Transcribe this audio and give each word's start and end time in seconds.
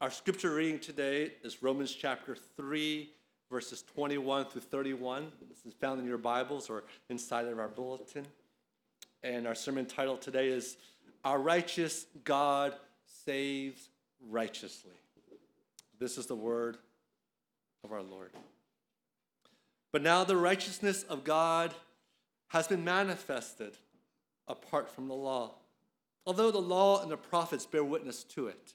Our 0.00 0.12
scripture 0.12 0.54
reading 0.54 0.78
today 0.78 1.32
is 1.42 1.60
Romans 1.60 1.92
chapter 1.92 2.36
3, 2.56 3.10
verses 3.50 3.82
21 3.96 4.44
through 4.44 4.60
31. 4.60 5.32
This 5.48 5.66
is 5.66 5.74
found 5.80 5.98
in 5.98 6.06
your 6.06 6.18
Bibles 6.18 6.70
or 6.70 6.84
inside 7.10 7.46
of 7.48 7.58
our 7.58 7.66
bulletin. 7.66 8.24
And 9.24 9.44
our 9.44 9.56
sermon 9.56 9.86
title 9.86 10.16
today 10.16 10.50
is 10.50 10.76
Our 11.24 11.40
Righteous 11.40 12.06
God 12.22 12.74
Saves 13.24 13.88
Righteously. 14.30 14.94
This 15.98 16.16
is 16.16 16.26
the 16.26 16.36
word 16.36 16.78
of 17.82 17.90
our 17.90 18.02
Lord. 18.02 18.30
But 19.90 20.02
now 20.02 20.22
the 20.22 20.36
righteousness 20.36 21.02
of 21.02 21.24
God 21.24 21.74
has 22.50 22.68
been 22.68 22.84
manifested 22.84 23.78
apart 24.46 24.88
from 24.88 25.08
the 25.08 25.14
law, 25.14 25.54
although 26.24 26.52
the 26.52 26.58
law 26.58 27.02
and 27.02 27.10
the 27.10 27.16
prophets 27.16 27.66
bear 27.66 27.82
witness 27.82 28.22
to 28.22 28.46
it. 28.46 28.74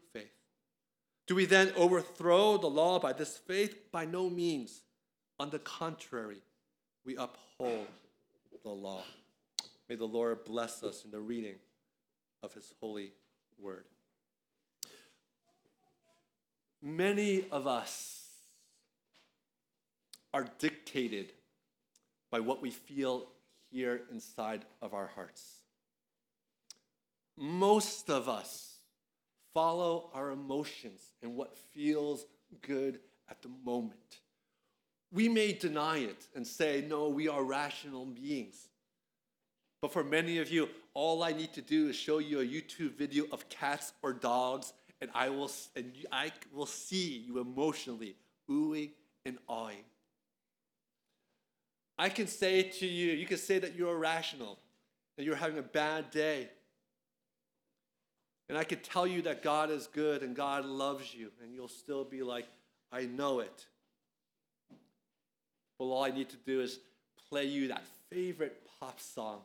Do 1.27 1.35
we 1.35 1.45
then 1.45 1.71
overthrow 1.75 2.57
the 2.57 2.67
law 2.67 2.99
by 2.99 3.13
this 3.13 3.37
faith? 3.37 3.91
By 3.91 4.05
no 4.05 4.29
means. 4.29 4.81
On 5.39 5.49
the 5.49 5.59
contrary, 5.59 6.41
we 7.05 7.15
uphold 7.15 7.87
the 8.63 8.69
law. 8.69 9.03
May 9.89 9.95
the 9.95 10.05
Lord 10.05 10.45
bless 10.45 10.83
us 10.83 11.03
in 11.03 11.11
the 11.11 11.19
reading 11.19 11.55
of 12.43 12.53
his 12.53 12.73
holy 12.79 13.13
word. 13.59 13.85
Many 16.81 17.45
of 17.51 17.67
us 17.67 18.29
are 20.33 20.47
dictated 20.59 21.33
by 22.31 22.39
what 22.39 22.61
we 22.61 22.71
feel 22.71 23.27
here 23.69 24.01
inside 24.11 24.65
of 24.81 24.93
our 24.93 25.07
hearts. 25.07 25.57
Most 27.37 28.09
of 28.09 28.27
us 28.29 28.70
follow 29.53 30.09
our 30.13 30.31
emotions 30.31 31.01
and 31.21 31.35
what 31.35 31.57
feels 31.73 32.25
good 32.61 32.99
at 33.29 33.41
the 33.41 33.49
moment. 33.65 34.19
We 35.11 35.27
may 35.27 35.53
deny 35.53 35.99
it 35.99 36.27
and 36.35 36.45
say, 36.47 36.85
no, 36.87 37.09
we 37.09 37.27
are 37.27 37.43
rational 37.43 38.05
beings. 38.05 38.67
But 39.81 39.91
for 39.91 40.03
many 40.03 40.37
of 40.37 40.49
you, 40.49 40.69
all 40.93 41.23
I 41.23 41.31
need 41.31 41.53
to 41.53 41.61
do 41.61 41.89
is 41.89 41.95
show 41.95 42.19
you 42.19 42.39
a 42.39 42.45
YouTube 42.45 42.95
video 42.97 43.25
of 43.31 43.49
cats 43.49 43.93
or 44.03 44.13
dogs, 44.13 44.73
and 45.01 45.09
I 45.13 45.29
will, 45.29 45.51
and 45.75 45.91
I 46.11 46.31
will 46.53 46.65
see 46.65 47.25
you 47.27 47.39
emotionally 47.39 48.15
oohing 48.49 48.91
and 49.25 49.37
awing. 49.47 49.83
I 51.97 52.09
can 52.09 52.27
say 52.27 52.63
to 52.63 52.85
you, 52.87 53.13
you 53.13 53.25
can 53.25 53.37
say 53.37 53.59
that 53.59 53.75
you're 53.75 53.95
irrational, 53.95 54.59
that 55.17 55.23
you're 55.23 55.35
having 55.35 55.57
a 55.57 55.63
bad 55.63 56.09
day. 56.11 56.49
And 58.51 58.57
I 58.57 58.65
could 58.65 58.83
tell 58.83 59.07
you 59.07 59.21
that 59.21 59.43
God 59.43 59.71
is 59.71 59.87
good 59.87 60.23
and 60.23 60.35
God 60.35 60.65
loves 60.65 61.15
you, 61.15 61.31
and 61.41 61.55
you'll 61.55 61.69
still 61.69 62.03
be 62.03 62.21
like, 62.21 62.45
I 62.91 63.05
know 63.05 63.39
it. 63.39 63.65
Well, 65.79 65.93
all 65.93 66.03
I 66.03 66.11
need 66.11 66.27
to 66.31 66.35
do 66.35 66.59
is 66.59 66.77
play 67.29 67.45
you 67.45 67.69
that 67.69 67.83
favorite 68.09 68.61
pop 68.77 68.99
song. 68.99 69.39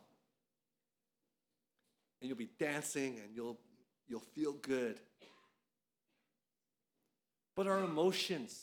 And 2.21 2.28
you'll 2.28 2.37
be 2.37 2.50
dancing 2.59 3.21
and 3.22 3.33
you'll, 3.33 3.56
you'll 4.09 4.25
feel 4.34 4.55
good. 4.55 4.99
But 7.55 7.69
our 7.69 7.84
emotions 7.84 8.61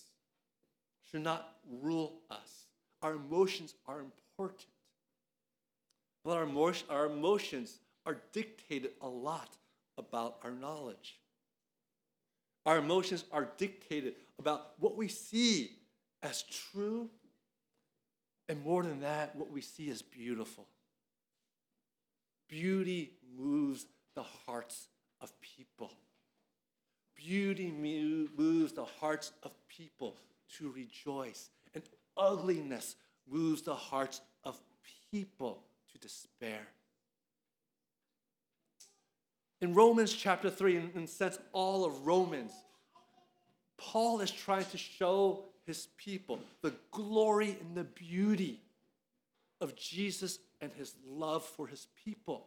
should 1.10 1.24
not 1.24 1.56
rule 1.81 2.20
us. 2.30 2.66
Our 3.02 3.14
emotions 3.14 3.75
are 3.88 4.02
important. 4.02 4.66
But 6.25 6.36
our, 6.36 6.74
our 6.90 7.06
emotions 7.06 7.80
are 8.06 8.18
dictated 8.34 8.92
a 9.00 9.08
lot 9.08 9.48
about 9.98 10.38
our 10.44 10.52
knowledge. 10.52 11.20
Our 12.66 12.78
emotions 12.78 13.26
are 13.31 13.50
dictated 13.58 14.16
about 14.40 14.72
what 14.80 14.96
we 14.96 15.08
see 15.08 15.72
as 16.22 16.44
true, 16.44 17.09
and 18.48 18.64
more 18.64 18.84
than 18.84 19.02
that, 19.02 19.36
what 19.36 19.52
we 19.52 19.62
see 19.62 19.90
as 19.90 20.02
beautiful. 20.02 20.68
Beauty 22.48 23.12
moves 23.38 23.86
the 24.16 24.24
hearts 24.24 24.88
of 25.22 25.34
people. 25.42 25.92
Beauty 27.16 27.72
moves 27.72 28.74
the 28.74 28.86
hearts 28.86 29.31
of 29.44 29.52
people 29.68 30.18
to 30.58 30.72
rejoice 30.72 31.50
and 31.74 31.84
ugliness 32.18 32.96
moves 33.30 33.62
the 33.62 33.75
hearts 33.75 34.22
of 34.44 34.60
people 35.12 35.64
to 35.92 35.98
despair. 36.00 36.68
In 39.63 39.74
Romans 39.74 40.12
chapter 40.12 40.50
3, 40.50 40.75
in, 40.75 40.91
in 40.94 41.07
sense, 41.07 41.40
all 41.53 41.85
of 41.85 42.06
Romans, 42.06 42.51
Paul 43.78 44.19
is 44.19 44.29
trying 44.29 44.66
to 44.66 44.78
show 44.78 45.46
his 45.66 45.88
people 45.96 46.41
the 46.62 46.74
glory 46.91 47.56
and 47.62 47.74
the 47.74 47.85
beauty 47.85 48.59
of 49.62 49.74
Jesus 49.78 50.40
and 50.59 50.69
his 50.74 50.96
love 51.07 51.46
for 51.46 51.66
his 51.66 51.88
people. 52.03 52.46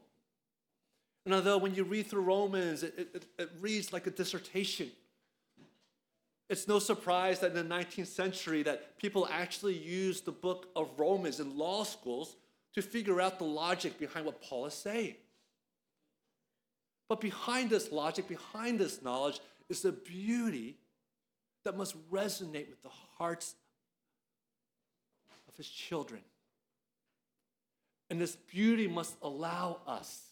And 1.24 1.32
although 1.32 1.56
when 1.56 1.74
you 1.74 1.84
read 1.84 2.06
through 2.06 2.20
Romans, 2.20 2.82
it, 2.82 3.08
it, 3.14 3.24
it 3.38 3.50
reads 3.62 3.94
like 3.94 4.06
a 4.06 4.10
dissertation, 4.10 4.90
it's 6.50 6.68
no 6.68 6.78
surprise 6.78 7.40
that 7.40 7.56
in 7.56 7.66
the 7.66 7.74
19th 7.74 8.08
century 8.08 8.62
that 8.64 8.98
people 8.98 9.26
actually 9.32 9.78
used 9.78 10.26
the 10.26 10.32
book 10.32 10.68
of 10.76 10.90
Romans 10.98 11.40
in 11.40 11.56
law 11.56 11.82
schools 11.82 12.36
to 12.74 12.82
figure 12.82 13.22
out 13.22 13.38
the 13.38 13.44
logic 13.44 13.98
behind 13.98 14.26
what 14.26 14.42
Paul 14.42 14.66
is 14.66 14.74
saying. 14.74 15.14
But 17.08 17.20
behind 17.20 17.70
this 17.70 17.92
logic, 17.92 18.26
behind 18.28 18.78
this 18.78 19.02
knowledge, 19.02 19.40
is 19.68 19.82
the 19.82 19.92
beauty 19.92 20.76
that 21.64 21.76
must 21.76 21.96
resonate 22.10 22.68
with 22.68 22.82
the 22.82 22.90
hearts 23.18 23.54
of 25.48 25.56
his 25.56 25.68
children. 25.68 26.20
And 28.10 28.20
this 28.20 28.36
beauty 28.36 28.86
must 28.86 29.16
allow 29.22 29.80
us, 29.86 30.22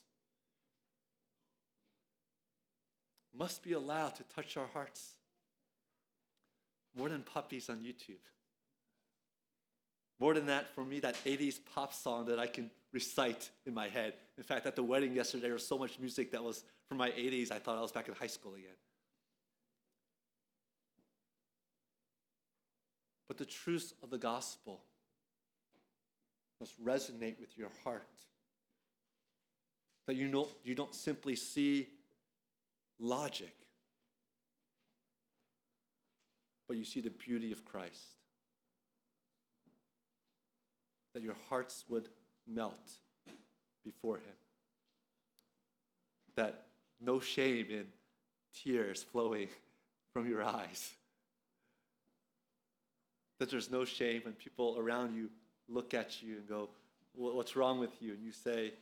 must 3.37 3.63
be 3.63 3.73
allowed 3.73 4.15
to 4.17 4.23
touch 4.35 4.57
our 4.57 4.69
hearts 4.73 5.15
more 6.97 7.09
than 7.09 7.23
puppies 7.23 7.69
on 7.69 7.79
YouTube. 7.79 8.21
More 10.21 10.35
than 10.35 10.47
that, 10.47 10.75
for 10.75 10.85
me, 10.85 11.01
that 11.01 11.17
80s 11.25 11.59
pop 11.75 11.93
song 11.93 12.27
that 12.27 12.39
I 12.39 12.47
can 12.47 12.71
recite 12.93 13.51
in 13.67 13.75
my 13.75 13.89
head. 13.89 14.15
In 14.39 14.45
fact, 14.45 14.67
at 14.67 14.77
the 14.77 14.83
wedding 14.83 15.15
yesterday, 15.15 15.45
there 15.45 15.53
was 15.53 15.67
so 15.67 15.77
much 15.77 15.99
music 15.99 16.31
that 16.33 16.43
was 16.43 16.65
from 16.89 16.99
my 16.99 17.11
80s, 17.11 17.51
I 17.51 17.59
thought 17.59 17.79
I 17.79 17.81
was 17.81 17.93
back 17.93 18.09
in 18.09 18.15
high 18.15 18.29
school 18.29 18.55
again. 18.55 18.77
But 23.27 23.39
the 23.39 23.45
truths 23.45 23.95
of 24.03 24.11
the 24.11 24.19
gospel 24.19 24.83
must 26.61 26.83
resonate 26.85 27.41
with 27.41 27.57
your 27.57 27.71
heart. 27.83 28.07
That 30.07 30.17
you 30.17 30.31
don't, 30.31 30.49
you 30.63 30.75
don't 30.75 30.95
simply 30.95 31.35
see 31.35 31.89
logic, 33.01 33.55
but 36.69 36.77
you 36.77 36.85
see 36.85 37.01
the 37.01 37.11
beauty 37.11 37.51
of 37.53 37.65
Christ. 37.65 38.03
That 41.15 41.23
your 41.23 41.37
hearts 41.49 41.85
would 41.89 42.09
melt 42.47 42.91
before 43.85 44.17
Him. 44.17 44.37
That 46.37 46.67
no 47.01 47.21
shame 47.21 47.67
in 47.71 47.87
tears 48.55 49.03
flowing 49.03 49.49
from 50.13 50.29
your 50.29 50.43
eyes. 50.43 50.91
That 53.39 53.51
there's 53.51 53.71
no 53.71 53.85
shame 53.85 54.23
when 54.25 54.35
people 54.35 54.77
around 54.79 55.15
you 55.15 55.31
look 55.69 55.95
at 55.95 56.23
you 56.23 56.37
and 56.37 56.49
go, 56.49 56.71
What's 57.17 57.55
wrong 57.55 57.79
with 57.79 58.03
you? 58.03 58.13
And 58.13 58.25
you 58.25 58.33
say, 58.33 58.73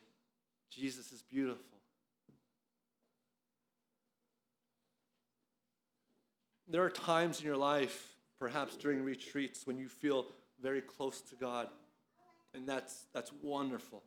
Jesus 0.70 1.12
is 1.12 1.22
beautiful. 1.22 1.62
There 6.66 6.82
are 6.82 6.88
times 6.88 7.40
in 7.40 7.46
your 7.46 7.58
life, 7.58 8.14
perhaps 8.38 8.76
during 8.76 9.04
retreats, 9.04 9.66
when 9.66 9.76
you 9.76 9.88
feel 9.88 10.28
very 10.62 10.80
close 10.80 11.20
to 11.20 11.34
God, 11.34 11.68
and 12.54 12.68
that's, 12.68 13.06
that's 13.12 13.32
wonderful. 13.42 14.02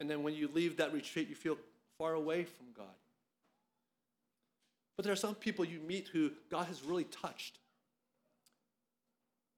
And 0.00 0.10
then 0.10 0.22
when 0.22 0.34
you 0.34 0.48
leave 0.52 0.78
that 0.78 0.92
retreat, 0.92 1.28
you 1.28 1.34
feel 1.34 1.58
far 1.98 2.14
away 2.14 2.44
from 2.44 2.66
God. 2.76 2.86
But 4.96 5.04
there 5.04 5.12
are 5.12 5.16
some 5.16 5.34
people 5.34 5.64
you 5.64 5.80
meet 5.80 6.08
who 6.08 6.32
God 6.50 6.66
has 6.66 6.82
really 6.82 7.04
touched. 7.04 7.58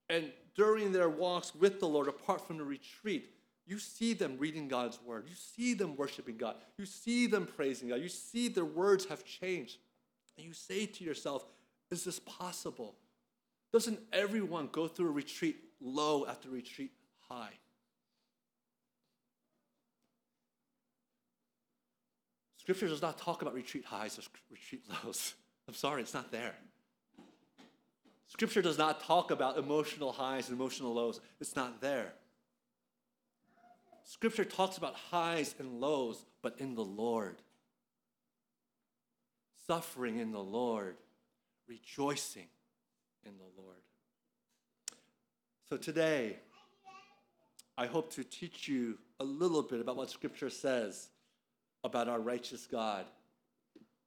And 0.08 0.30
during 0.54 0.92
their 0.92 1.08
walks 1.08 1.54
with 1.54 1.80
the 1.80 1.88
Lord, 1.88 2.08
apart 2.08 2.46
from 2.46 2.58
the 2.58 2.64
retreat, 2.64 3.30
you 3.66 3.78
see 3.78 4.12
them 4.12 4.36
reading 4.38 4.68
God's 4.68 5.00
word. 5.02 5.24
You 5.26 5.34
see 5.34 5.72
them 5.72 5.96
worshiping 5.96 6.36
God. 6.36 6.56
You 6.78 6.84
see 6.84 7.26
them 7.26 7.46
praising 7.46 7.88
God. 7.88 8.02
You 8.02 8.10
see 8.10 8.48
their 8.48 8.64
words 8.64 9.06
have 9.06 9.24
changed. 9.24 9.78
And 10.36 10.46
you 10.46 10.52
say 10.52 10.86
to 10.86 11.04
yourself, 11.04 11.46
is 11.90 12.04
this 12.04 12.20
possible? 12.20 12.96
Doesn't 13.72 14.00
everyone 14.12 14.68
go 14.70 14.86
through 14.86 15.08
a 15.08 15.12
retreat 15.12 15.56
low 15.80 16.26
after 16.26 16.50
retreat 16.50 16.92
high? 17.28 17.52
Scripture 22.58 22.88
does 22.88 23.02
not 23.02 23.18
talk 23.18 23.42
about 23.42 23.52
retreat 23.52 23.84
highs 23.84 24.18
or 24.18 24.22
retreat 24.50 24.82
lows. 25.04 25.34
I'm 25.68 25.74
sorry, 25.74 26.00
it's 26.02 26.14
not 26.14 26.32
there. 26.32 26.54
Scripture 28.26 28.62
does 28.62 28.78
not 28.78 29.02
talk 29.02 29.30
about 29.30 29.58
emotional 29.58 30.12
highs 30.12 30.48
and 30.48 30.58
emotional 30.58 30.94
lows. 30.94 31.20
It's 31.40 31.54
not 31.54 31.80
there. 31.80 32.14
Scripture 34.04 34.44
talks 34.44 34.76
about 34.76 34.94
highs 34.94 35.54
and 35.58 35.80
lows, 35.80 36.24
but 36.42 36.56
in 36.58 36.74
the 36.74 36.84
Lord. 36.84 37.36
Suffering 39.66 40.18
in 40.18 40.32
the 40.32 40.42
Lord, 40.42 40.96
rejoicing 41.68 42.48
in 43.24 43.32
the 43.38 43.62
Lord. 43.62 43.78
So 45.68 45.76
today, 45.76 46.36
I 47.76 47.86
hope 47.86 48.12
to 48.14 48.24
teach 48.24 48.68
you 48.68 48.98
a 49.20 49.24
little 49.24 49.62
bit 49.62 49.80
about 49.80 49.96
what 49.96 50.10
Scripture 50.10 50.50
says 50.50 51.08
about 51.82 52.08
our 52.08 52.20
righteous 52.20 52.66
God 52.66 53.04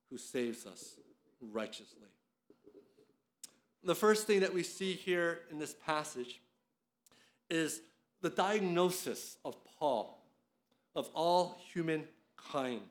who 0.09 0.17
saves 0.17 0.65
us 0.65 0.99
righteously. 1.41 2.07
The 3.83 3.95
first 3.95 4.25
thing 4.25 4.39
that 4.41 4.53
we 4.53 4.63
see 4.63 4.93
here 4.93 5.41
in 5.51 5.59
this 5.59 5.75
passage 5.85 6.41
is 7.49 7.81
the 8.21 8.29
diagnosis 8.29 9.37
of 9.45 9.55
Paul 9.79 10.17
of 10.95 11.09
all 11.13 11.61
humankind. 11.73 12.81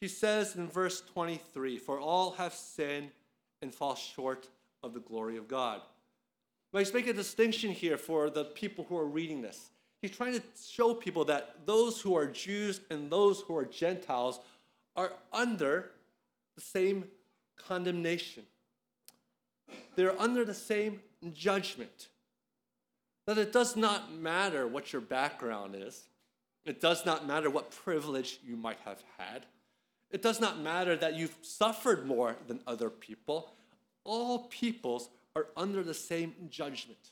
He 0.00 0.08
says 0.08 0.54
in 0.54 0.68
verse 0.68 1.02
23 1.12 1.78
For 1.78 1.98
all 1.98 2.32
have 2.32 2.54
sinned 2.54 3.10
and 3.60 3.74
fall 3.74 3.94
short 3.94 4.48
of 4.82 4.94
the 4.94 5.00
glory 5.00 5.36
of 5.36 5.48
God. 5.48 5.80
Now 6.72 6.78
he's 6.78 6.94
making 6.94 7.10
a 7.10 7.14
distinction 7.14 7.70
here 7.70 7.96
for 7.96 8.30
the 8.30 8.44
people 8.44 8.84
who 8.88 8.96
are 8.96 9.06
reading 9.06 9.42
this. 9.42 9.70
He's 10.06 10.16
trying 10.16 10.34
to 10.34 10.42
show 10.64 10.94
people 10.94 11.24
that 11.24 11.66
those 11.66 12.00
who 12.00 12.14
are 12.14 12.28
Jews 12.28 12.80
and 12.90 13.10
those 13.10 13.40
who 13.40 13.56
are 13.56 13.64
Gentiles 13.64 14.38
are 14.94 15.12
under 15.32 15.90
the 16.54 16.60
same 16.60 17.06
condemnation. 17.56 18.44
They're 19.96 20.16
under 20.22 20.44
the 20.44 20.54
same 20.54 21.00
judgment. 21.32 22.06
That 23.26 23.36
it 23.36 23.52
does 23.52 23.74
not 23.74 24.12
matter 24.12 24.68
what 24.68 24.92
your 24.92 25.02
background 25.02 25.74
is, 25.74 26.04
it 26.64 26.80
does 26.80 27.04
not 27.04 27.26
matter 27.26 27.50
what 27.50 27.72
privilege 27.72 28.38
you 28.46 28.56
might 28.56 28.78
have 28.84 29.02
had, 29.18 29.44
it 30.12 30.22
does 30.22 30.40
not 30.40 30.60
matter 30.60 30.94
that 30.94 31.16
you've 31.16 31.34
suffered 31.42 32.06
more 32.06 32.36
than 32.46 32.60
other 32.64 32.90
people. 32.90 33.54
All 34.04 34.44
peoples 34.50 35.08
are 35.34 35.48
under 35.56 35.82
the 35.82 35.94
same 35.94 36.32
judgment. 36.48 37.10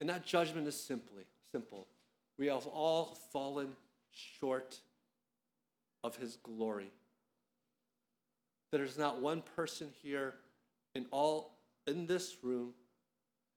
And 0.00 0.08
that 0.10 0.24
judgment 0.24 0.66
is 0.66 0.78
simply 0.78 1.24
simple. 1.52 1.86
We 2.38 2.46
have 2.48 2.66
all 2.66 3.16
fallen 3.32 3.68
short 4.10 4.78
of 6.04 6.16
his 6.16 6.36
glory. 6.36 6.90
There's 8.72 8.98
not 8.98 9.20
one 9.20 9.42
person 9.54 9.88
here 10.02 10.34
in 10.94 11.06
all 11.10 11.56
in 11.86 12.06
this 12.06 12.36
room 12.42 12.74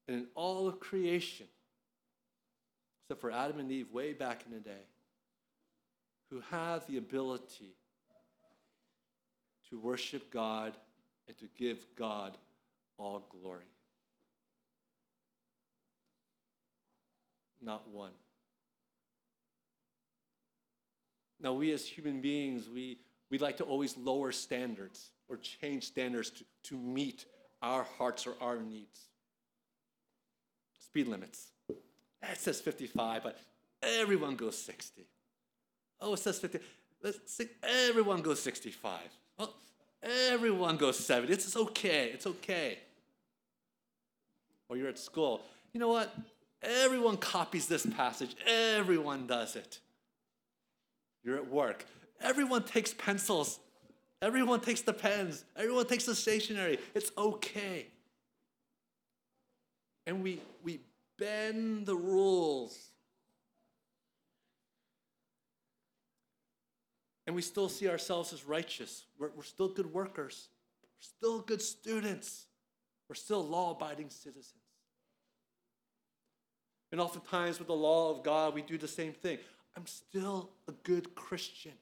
and 0.07 0.17
in 0.17 0.27
all 0.35 0.67
of 0.67 0.79
creation, 0.79 1.47
except 3.03 3.21
for 3.21 3.31
Adam 3.31 3.59
and 3.59 3.71
Eve 3.71 3.91
way 3.91 4.13
back 4.13 4.43
in 4.45 4.53
the 4.53 4.59
day, 4.59 4.85
who 6.29 6.41
have 6.51 6.85
the 6.87 6.97
ability 6.97 7.73
to 9.69 9.79
worship 9.79 10.31
God 10.31 10.73
and 11.27 11.37
to 11.37 11.45
give 11.57 11.85
God 11.95 12.37
all 12.97 13.27
glory. 13.29 13.65
Not 17.61 17.87
one. 17.89 18.11
Now, 21.41 21.53
we 21.53 21.71
as 21.71 21.85
human 21.85 22.21
beings, 22.21 22.69
we, 22.73 22.99
we 23.29 23.37
like 23.37 23.57
to 23.57 23.63
always 23.63 23.97
lower 23.97 24.31
standards 24.31 25.11
or 25.29 25.37
change 25.37 25.85
standards 25.85 26.31
to, 26.31 26.43
to 26.63 26.77
meet 26.77 27.25
our 27.61 27.83
hearts 27.97 28.27
or 28.27 28.35
our 28.41 28.57
needs. 28.57 29.07
Speed 30.79 31.07
limits. 31.07 31.47
Eh, 31.69 32.31
it 32.31 32.37
says 32.37 32.59
55, 32.59 33.23
but 33.23 33.37
everyone 33.81 34.35
goes 34.35 34.57
60. 34.57 35.05
Oh, 36.01 36.13
it 36.13 36.19
says 36.19 36.39
50. 36.39 36.59
Let's 37.01 37.19
see, 37.25 37.47
everyone 37.63 38.21
goes 38.21 38.41
65. 38.41 38.99
Well, 39.37 39.53
everyone 40.03 40.77
goes 40.77 40.97
70. 40.99 41.31
It's, 41.31 41.45
it's 41.45 41.55
okay. 41.55 42.11
It's 42.13 42.27
okay. 42.27 42.79
Or 44.67 44.75
you're 44.77 44.89
at 44.89 44.99
school. 44.99 45.41
You 45.73 45.79
know 45.79 45.89
what? 45.89 46.13
Everyone 46.61 47.17
copies 47.17 47.67
this 47.67 47.85
passage. 47.85 48.35
Everyone 48.45 49.27
does 49.27 49.55
it. 49.55 49.79
You're 51.23 51.37
at 51.37 51.49
work. 51.49 51.85
Everyone 52.21 52.63
takes 52.63 52.93
pencils. 52.93 53.59
Everyone 54.21 54.59
takes 54.59 54.81
the 54.81 54.93
pens. 54.93 55.45
Everyone 55.55 55.85
takes 55.85 56.05
the 56.05 56.15
stationery. 56.15 56.79
It's 56.93 57.11
okay. 57.17 57.87
And 60.05 60.21
we, 60.21 60.41
we 60.63 60.81
bend 61.17 61.85
the 61.85 61.95
rules. 61.95 62.77
And 67.25 67.35
we 67.35 67.41
still 67.41 67.69
see 67.69 67.87
ourselves 67.87 68.33
as 68.33 68.43
righteous. 68.43 69.05
We're, 69.17 69.29
we're 69.35 69.43
still 69.43 69.69
good 69.69 69.93
workers. 69.93 70.49
We're 70.81 71.05
still 71.17 71.39
good 71.39 71.61
students. 71.61 72.47
We're 73.07 73.15
still 73.15 73.45
law 73.45 73.71
abiding 73.71 74.09
citizens. 74.09 74.58
And 76.91 76.99
oftentimes, 76.99 77.59
with 77.59 77.67
the 77.67 77.75
law 77.75 78.09
of 78.11 78.23
God, 78.23 78.53
we 78.55 78.61
do 78.61 78.77
the 78.77 78.87
same 78.87 79.13
thing. 79.13 79.37
I'm 79.77 79.85
still 79.85 80.49
a 80.67 80.71
good 80.83 81.13
Christian. 81.15 81.73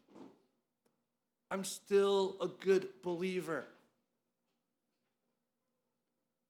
I'm 1.50 1.64
still 1.64 2.36
a 2.42 2.48
good 2.48 2.90
believer. 3.04 3.66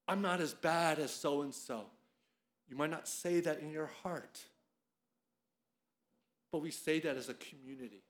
I'm 0.08 0.22
not 0.22 0.42
as 0.42 0.54
bad 0.54 1.00
as 1.00 1.12
so 1.12 1.42
and 1.42 1.54
so. 1.54 1.86
You 2.70 2.76
might 2.76 2.90
not 2.90 3.08
say 3.08 3.40
that 3.42 3.60
in 3.60 3.70
your 3.70 3.92
heart, 4.04 4.40
but 6.52 6.60
we 6.62 6.72
say 6.72 7.00
that 7.02 7.16
as 7.16 7.30
a 7.30 7.34
community. 7.36 8.04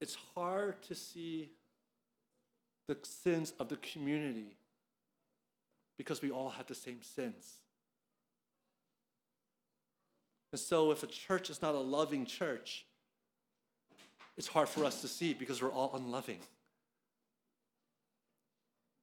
It's 0.00 0.16
hard 0.34 0.82
to 0.84 0.94
see 0.94 1.50
the 2.86 2.96
sins 3.02 3.52
of 3.58 3.68
the 3.68 3.76
community 3.76 4.56
because 5.96 6.22
we 6.22 6.30
all 6.30 6.50
have 6.50 6.66
the 6.66 6.74
same 6.74 7.02
sins. 7.02 7.54
And 10.52 10.60
so, 10.60 10.92
if 10.92 11.02
a 11.02 11.06
church 11.06 11.50
is 11.50 11.60
not 11.62 11.74
a 11.74 11.80
loving 11.80 12.26
church, 12.26 12.86
it's 14.36 14.48
hard 14.48 14.68
for 14.68 14.84
us 14.84 15.00
to 15.00 15.08
see 15.08 15.34
because 15.34 15.62
we're 15.62 15.72
all 15.72 15.92
unloving. 15.94 16.38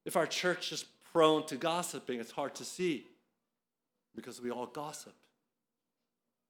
If 0.04 0.16
our 0.16 0.26
church 0.26 0.72
is 0.72 0.84
prone 1.12 1.46
to 1.46 1.56
gossiping, 1.56 2.20
it's 2.20 2.30
hard 2.30 2.54
to 2.56 2.64
see 2.64 3.06
because 4.14 4.40
we 4.40 4.50
all 4.50 4.66
gossip. 4.66 5.14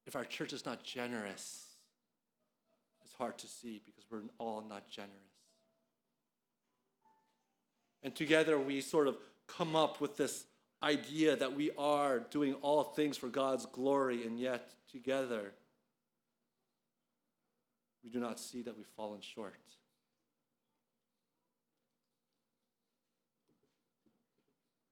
If 0.06 0.16
our 0.16 0.24
church 0.24 0.52
is 0.52 0.64
not 0.64 0.82
generous, 0.82 1.66
it's 3.04 3.14
hard 3.14 3.38
to 3.38 3.46
see 3.46 3.80
because 3.84 4.04
we're 4.10 4.22
all 4.38 4.64
not 4.68 4.88
generous. 4.88 5.31
And 8.02 8.14
together 8.14 8.58
we 8.58 8.80
sort 8.80 9.08
of 9.08 9.16
come 9.46 9.76
up 9.76 10.00
with 10.00 10.16
this 10.16 10.44
idea 10.82 11.36
that 11.36 11.54
we 11.54 11.70
are 11.78 12.18
doing 12.18 12.54
all 12.54 12.82
things 12.82 13.16
for 13.16 13.28
God's 13.28 13.66
glory, 13.66 14.26
and 14.26 14.38
yet 14.38 14.70
together 14.90 15.52
we 18.02 18.10
do 18.10 18.18
not 18.18 18.40
see 18.40 18.62
that 18.62 18.76
we've 18.76 18.86
fallen 18.96 19.20
short. 19.20 19.54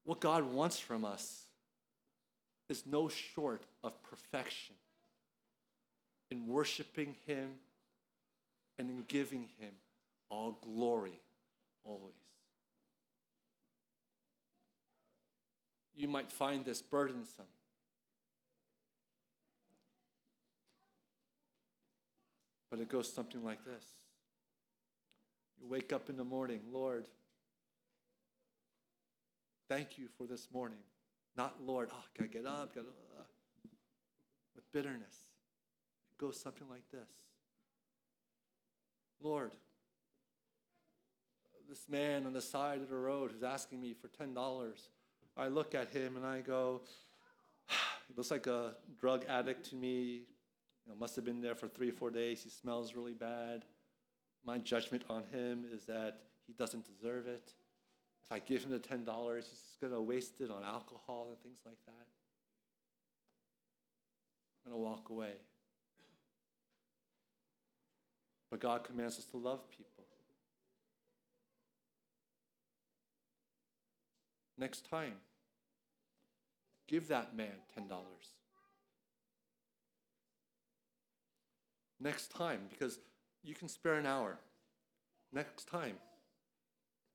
What 0.05 0.21
God 0.21 0.45
wants 0.53 0.79
from 0.79 1.05
us 1.05 1.45
is 2.69 2.85
no 2.87 3.09
short 3.09 3.65
of 3.83 4.01
perfection 4.03 4.77
in 6.31 6.47
worshiping 6.47 7.17
Him 7.27 7.51
and 8.79 8.91
in 8.91 9.05
giving 9.09 9.49
Him 9.59 9.73
all 10.29 10.59
glory 10.63 11.21
always. 11.85 12.30
You 16.01 16.09
might 16.09 16.33
find 16.33 16.65
this 16.65 16.81
burdensome. 16.81 17.45
But 22.71 22.81
it 22.81 22.89
goes 22.89 23.13
something 23.13 23.45
like 23.45 23.63
this 23.67 23.85
You 25.61 25.69
wake 25.69 25.93
up 25.93 26.09
in 26.09 26.17
the 26.17 26.25
morning, 26.25 26.61
Lord, 26.73 27.05
thank 29.69 29.99
you 29.99 30.09
for 30.17 30.27
this 30.27 30.49
morning. 30.51 30.79
Not, 31.37 31.57
Lord, 31.63 31.91
oh, 31.93 32.05
gotta 32.17 32.31
get 32.31 32.47
up, 32.47 32.75
gotta, 32.75 32.87
uh, 32.89 33.23
with 34.55 34.73
bitterness. 34.73 35.27
It 36.13 36.19
goes 36.19 36.41
something 36.41 36.67
like 36.71 36.91
this 36.91 37.11
Lord, 39.23 39.51
this 41.69 41.85
man 41.91 42.25
on 42.25 42.33
the 42.33 42.41
side 42.41 42.81
of 42.81 42.89
the 42.89 42.97
road 42.97 43.33
who's 43.33 43.43
asking 43.43 43.83
me 43.83 43.93
for 43.93 44.09
$10, 44.09 44.35
I 45.41 45.49
look 45.49 45.75
at 45.75 45.89
him 45.89 46.17
and 46.17 46.27
I 46.27 46.41
go, 46.41 46.83
he 47.69 48.15
looks 48.15 48.31
like 48.31 48.47
a 48.47 48.75
drug 49.01 49.25
addict 49.27 49.71
to 49.71 49.75
me. 49.75 50.27
You 50.85 50.93
know, 50.93 50.95
must 51.01 51.17
have 51.17 51.25
been 51.25 51.41
there 51.41 51.55
for 51.55 51.67
three 51.67 51.89
or 51.89 51.93
four 51.93 52.11
days. 52.11 52.43
He 52.43 52.51
smells 52.51 52.95
really 52.95 53.15
bad. 53.15 53.65
My 54.45 54.59
judgment 54.59 55.05
on 55.09 55.25
him 55.33 55.65
is 55.73 55.85
that 55.87 56.21
he 56.47 56.53
doesn't 56.53 56.85
deserve 56.85 57.27
it. 57.27 57.53
If 58.25 58.33
I 58.33 58.39
give 58.39 58.65
him 58.65 58.71
the 58.71 58.79
$10, 58.79 59.37
he's 59.37 59.47
just 59.47 59.81
going 59.81 59.93
to 59.93 60.01
waste 60.01 60.41
it 60.41 60.51
on 60.51 60.63
alcohol 60.63 61.29
and 61.31 61.41
things 61.43 61.61
like 61.65 61.79
that. 61.87 62.07
I'm 64.65 64.73
going 64.73 64.83
to 64.83 64.89
walk 64.89 65.09
away. 65.09 65.33
But 68.51 68.61
God 68.61 68.85
commands 68.85 69.19
us 69.19 69.25
to 69.27 69.39
love 69.39 69.71
people. 69.71 70.05
Next 74.59 74.89
time, 74.91 75.15
give 76.91 77.09
that 77.09 77.37
man 77.37 77.53
$10. 77.79 77.89
Next 82.01 82.33
time, 82.33 82.61
because 82.69 82.99
you 83.45 83.55
can 83.55 83.69
spare 83.69 83.95
an 83.95 84.07
hour. 84.07 84.39
Next 85.33 85.69
time, 85.69 85.95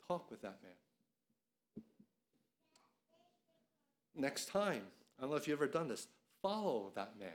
talk 0.08 0.32
with 0.32 0.42
that 0.44 0.60
man. 0.64 1.84
Next 4.16 4.46
time, 4.46 4.84
I 5.20 5.24
don't 5.24 5.32
know 5.32 5.36
if 5.36 5.48
you've 5.48 5.60
ever 5.60 5.68
done 5.68 5.90
this, 5.90 6.08
follow 6.42 6.92
that 6.96 7.20
man. 7.20 7.28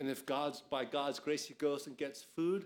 And 0.00 0.08
if 0.08 0.24
God's 0.24 0.62
by 0.62 0.86
God's 0.86 1.20
grace 1.20 1.44
he 1.44 1.54
goes 1.54 1.86
and 1.86 1.96
gets 1.96 2.22
food, 2.22 2.64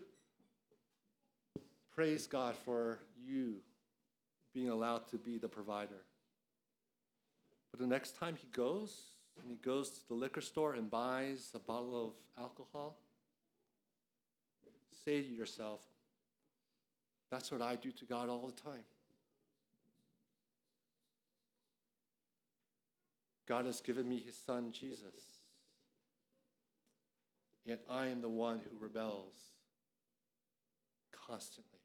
praise 1.93 2.27
God 2.27 2.55
for 2.65 3.01
you 3.27 3.57
being 4.55 4.69
allowed 4.69 5.09
to 5.09 5.19
be 5.19 5.39
the 5.39 5.49
provider. 5.49 6.03
But 7.77 7.83
the 7.83 7.91
next 7.91 8.17
time 8.17 8.37
he 8.41 8.47
goes, 8.53 9.03
and 9.39 9.51
he 9.51 9.57
goes 9.57 9.91
to 9.91 10.09
the 10.09 10.15
liquor 10.15 10.41
store 10.41 10.75
and 10.75 10.91
buys 10.91 11.51
a 11.55 11.59
bottle 11.59 12.07
of 12.07 12.43
alcohol, 12.43 12.97
say 15.05 15.21
to 15.21 15.29
yourself, 15.29 15.81
that's 17.31 17.53
what 17.53 17.61
I 17.61 17.77
do 17.77 17.93
to 17.93 18.05
God 18.07 18.31
all 18.31 18.47
the 18.47 18.63
time. 18.63 18.85
God 23.47 23.67
has 23.67 23.83
given 23.83 24.09
me 24.09 24.23
his 24.25 24.37
son, 24.37 24.73
Jesus. 24.73 25.43
Yet 27.67 27.83
I 27.91 28.07
am 28.07 28.23
the 28.23 28.29
one 28.29 28.61
who 28.61 28.83
rebels 28.83 29.35
constantly. 31.13 31.81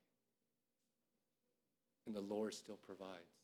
And 2.06 2.16
the 2.16 2.22
Lord 2.22 2.54
still 2.54 2.78
provides. 2.78 3.41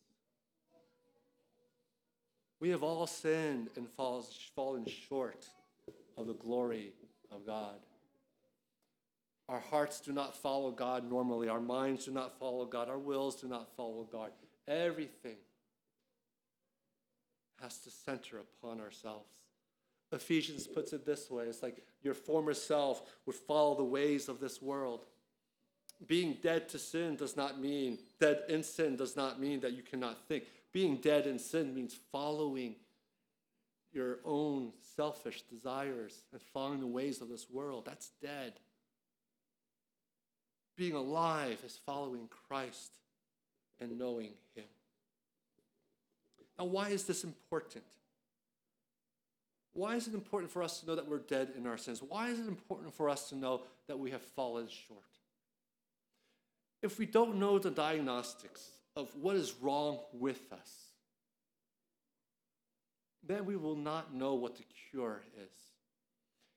We 2.59 2.69
have 2.69 2.83
all 2.83 3.07
sinned 3.07 3.69
and 3.75 3.87
falls, 3.89 4.35
fallen 4.55 4.85
short 4.85 5.45
of 6.17 6.27
the 6.27 6.33
glory 6.33 6.93
of 7.31 7.45
God. 7.45 7.75
Our 9.49 9.59
hearts 9.59 10.01
do 10.01 10.11
not 10.11 10.35
follow 10.35 10.71
God 10.71 11.09
normally. 11.09 11.47
Our 11.47 11.61
minds 11.61 12.05
do 12.05 12.11
not 12.11 12.37
follow 12.37 12.65
God. 12.65 12.89
Our 12.89 12.97
wills 12.97 13.35
do 13.35 13.47
not 13.47 13.69
follow 13.77 14.07
God. 14.11 14.31
Everything 14.67 15.37
has 17.61 17.77
to 17.79 17.89
center 17.89 18.39
upon 18.39 18.81
ourselves. 18.81 19.29
Ephesians 20.11 20.67
puts 20.67 20.93
it 20.93 21.05
this 21.05 21.29
way 21.29 21.45
it's 21.45 21.61
like 21.61 21.83
your 22.01 22.13
former 22.13 22.53
self 22.53 23.01
would 23.25 23.35
follow 23.35 23.75
the 23.75 23.83
ways 23.83 24.29
of 24.29 24.39
this 24.39 24.61
world. 24.61 25.05
Being 26.05 26.37
dead 26.43 26.69
to 26.69 26.79
sin 26.79 27.15
does 27.15 27.35
not 27.35 27.59
mean, 27.59 27.97
dead 28.19 28.43
in 28.49 28.63
sin 28.63 28.95
does 28.95 29.15
not 29.15 29.39
mean 29.39 29.61
that 29.61 29.73
you 29.73 29.81
cannot 29.81 30.27
think. 30.27 30.43
Being 30.73 30.97
dead 30.97 31.27
in 31.27 31.39
sin 31.39 31.73
means 31.73 31.97
following 32.11 32.75
your 33.93 34.19
own 34.25 34.71
selfish 34.95 35.41
desires 35.43 36.21
and 36.31 36.41
following 36.53 36.79
the 36.79 36.87
ways 36.87 37.21
of 37.21 37.29
this 37.29 37.49
world. 37.49 37.85
That's 37.85 38.11
dead. 38.21 38.53
Being 40.75 40.93
alive 40.93 41.59
is 41.65 41.79
following 41.85 42.29
Christ 42.47 42.91
and 43.79 43.97
knowing 43.97 44.33
Him. 44.55 44.65
Now, 46.59 46.65
why 46.65 46.89
is 46.89 47.03
this 47.05 47.23
important? 47.23 47.85
Why 49.73 49.95
is 49.95 50.07
it 50.07 50.13
important 50.15 50.51
for 50.51 50.63
us 50.63 50.79
to 50.79 50.87
know 50.87 50.95
that 50.95 51.07
we're 51.07 51.19
dead 51.19 51.49
in 51.55 51.67
our 51.67 51.77
sins? 51.77 52.01
Why 52.07 52.29
is 52.29 52.39
it 52.39 52.47
important 52.47 52.93
for 52.93 53.09
us 53.09 53.29
to 53.29 53.35
know 53.35 53.61
that 53.87 53.99
we 53.99 54.11
have 54.11 54.21
fallen 54.21 54.67
short? 54.67 55.01
If 56.81 56.99
we 56.99 57.05
don't 57.05 57.37
know 57.37 57.59
the 57.59 57.71
diagnostics 57.71 58.69
of 58.97 59.15
what 59.21 59.35
is 59.35 59.53
wrong 59.61 59.99
with 60.11 60.51
us, 60.51 60.71
then 63.25 63.45
we 63.45 63.55
will 63.55 63.75
not 63.75 64.13
know 64.13 64.33
what 64.33 64.57
the 64.57 64.63
cure 64.89 65.21
is. 65.37 65.51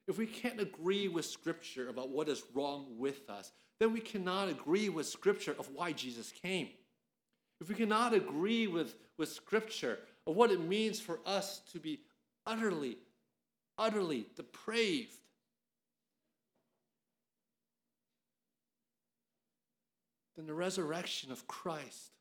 If 0.09 0.17
we 0.17 0.27
can't 0.27 0.59
agree 0.59 1.07
with 1.07 1.27
Scripture 1.27 1.91
about 1.91 2.09
what 2.09 2.31
is 2.31 2.43
wrong 2.55 2.87
with 2.97 3.29
us, 3.29 3.53
then 3.79 3.93
we 3.93 4.01
cannot 4.01 4.49
agree 4.49 4.89
with 4.89 5.07
Scripture 5.07 5.55
of 5.59 5.69
why 5.75 5.93
Jesus 5.93 6.33
came. 6.33 6.69
If 7.61 7.69
we 7.69 7.75
cannot 7.75 8.15
agree 8.15 8.67
with, 8.67 8.95
with 9.19 9.29
Scripture 9.29 9.99
of 10.27 10.35
what 10.35 10.51
it 10.51 10.61
means 10.61 10.99
for 10.99 11.21
us 11.27 11.61
to 11.73 11.79
be 11.79 12.01
utterly, 12.47 12.97
utterly 13.77 14.25
depraved, 14.35 15.13
then 20.39 20.47
the 20.47 20.55
resurrection 20.55 21.31
of 21.31 21.47
Christ 21.47 22.13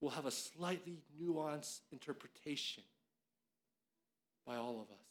will 0.00 0.10
have 0.10 0.26
a 0.26 0.30
slightly 0.30 0.98
nuanced 1.20 1.80
interpretation 1.90 2.84
by 4.46 4.56
all 4.56 4.80
of 4.80 4.90
us. 4.90 5.06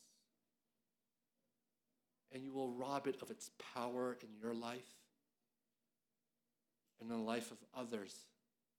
And 2.32 2.44
you 2.44 2.54
will 2.54 2.72
rob 2.72 3.08
it 3.08 3.18
of 3.22 3.30
its 3.30 3.52
power 3.74 4.18
in 4.22 4.30
your 4.42 4.54
life 4.54 4.96
and 7.00 7.10
in 7.10 7.18
the 7.18 7.24
life 7.24 7.52
of 7.52 7.58
others 7.76 8.16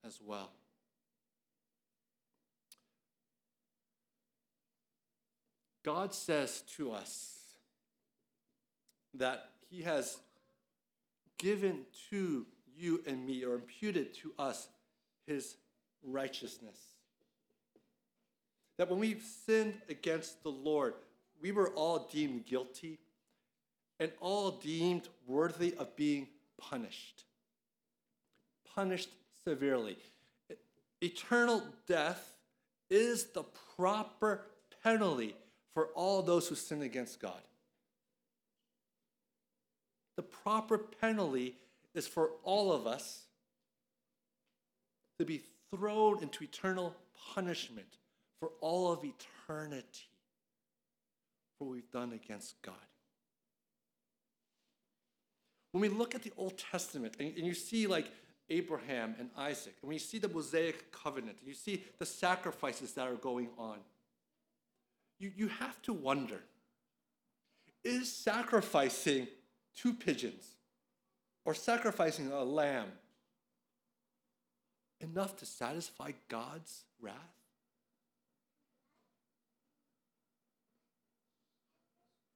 as 0.05 0.19
well. 0.25 0.51
God 5.85 6.13
says 6.13 6.63
to 6.77 6.93
us 6.93 7.39
that 9.15 9.51
He 9.71 9.83
has 9.83 10.19
given 11.39 11.87
to 12.11 12.47
you 12.77 13.03
and 13.07 13.25
me, 13.27 13.45
or 13.45 13.55
imputed 13.55 14.13
to 14.15 14.33
us, 14.39 14.69
His 15.27 15.57
righteousness. 16.03 16.79
That 18.77 18.91
when 18.91 19.01
we've 19.01 19.25
sinned 19.47 19.75
against 19.89 20.43
the 20.43 20.51
Lord, 20.51 20.95
we 21.41 21.53
were 21.53 21.71
all 21.71 22.09
deemed 22.13 22.47
guilty 22.47 22.99
and 24.01 24.13
all 24.21 24.53
deemed 24.53 25.09
worthy 25.27 25.75
of 25.79 25.95
being 25.97 26.29
punished. 26.61 27.25
Punished 28.75 29.11
severely. 29.45 29.97
Eternal 31.01 31.63
death 31.87 32.35
is 32.91 33.27
the 33.27 33.45
proper 33.77 34.43
penalty 34.83 35.35
for 35.75 35.87
all 35.95 36.23
those 36.23 36.49
who 36.49 36.55
sin 36.55 36.83
against 36.83 37.21
God. 37.21 37.41
The 40.17 40.23
proper 40.23 40.79
penalty 40.79 41.57
is 41.95 42.07
for 42.07 42.31
all 42.43 42.73
of 42.73 42.87
us 42.87 43.23
to 45.19 45.25
be 45.25 45.43
thrown 45.75 46.23
into 46.23 46.45
eternal 46.45 46.95
punishment 47.35 47.99
for 48.41 48.51
all 48.61 48.93
of 48.93 49.05
eternity 49.05 50.09
for 51.59 51.67
what 51.67 51.73
we've 51.73 51.91
done 51.91 52.13
against 52.13 52.61
God. 52.63 52.75
When 55.73 55.83
we 55.83 55.89
look 55.89 56.15
at 56.15 56.23
the 56.23 56.33
Old 56.37 56.57
Testament 56.57 57.15
and, 57.19 57.37
and 57.37 57.47
you 57.47 57.55
see 57.55 57.87
like 57.87 58.11
Abraham 58.51 59.15
and 59.19 59.31
Isaac, 59.37 59.75
and 59.83 59.89
when 59.89 59.95
you 59.95 60.01
see 60.01 60.19
the 60.19 60.29
Mosaic 60.29 60.91
covenant, 60.91 61.37
and 61.41 61.49
you 61.49 61.55
see 61.55 61.85
the 61.99 62.07
sacrifices 62.07 62.93
that 62.95 63.07
are 63.07 63.15
going 63.15 63.49
on, 63.59 63.79
you, 65.19 65.33
you 65.37 65.49
have 65.49 65.81
to 65.83 65.93
wonder 65.93 66.41
is 67.85 68.13
sacrificing 68.13 69.29
two 69.77 69.93
pigeons 69.93 70.57
or 71.45 71.55
sacrificing 71.55 72.31
a 72.33 72.43
lamb 72.43 72.87
enough 75.01 75.37
to 75.37 75.47
satisfy 75.47 76.13
God's 76.29 76.85
wrath? 77.01 77.15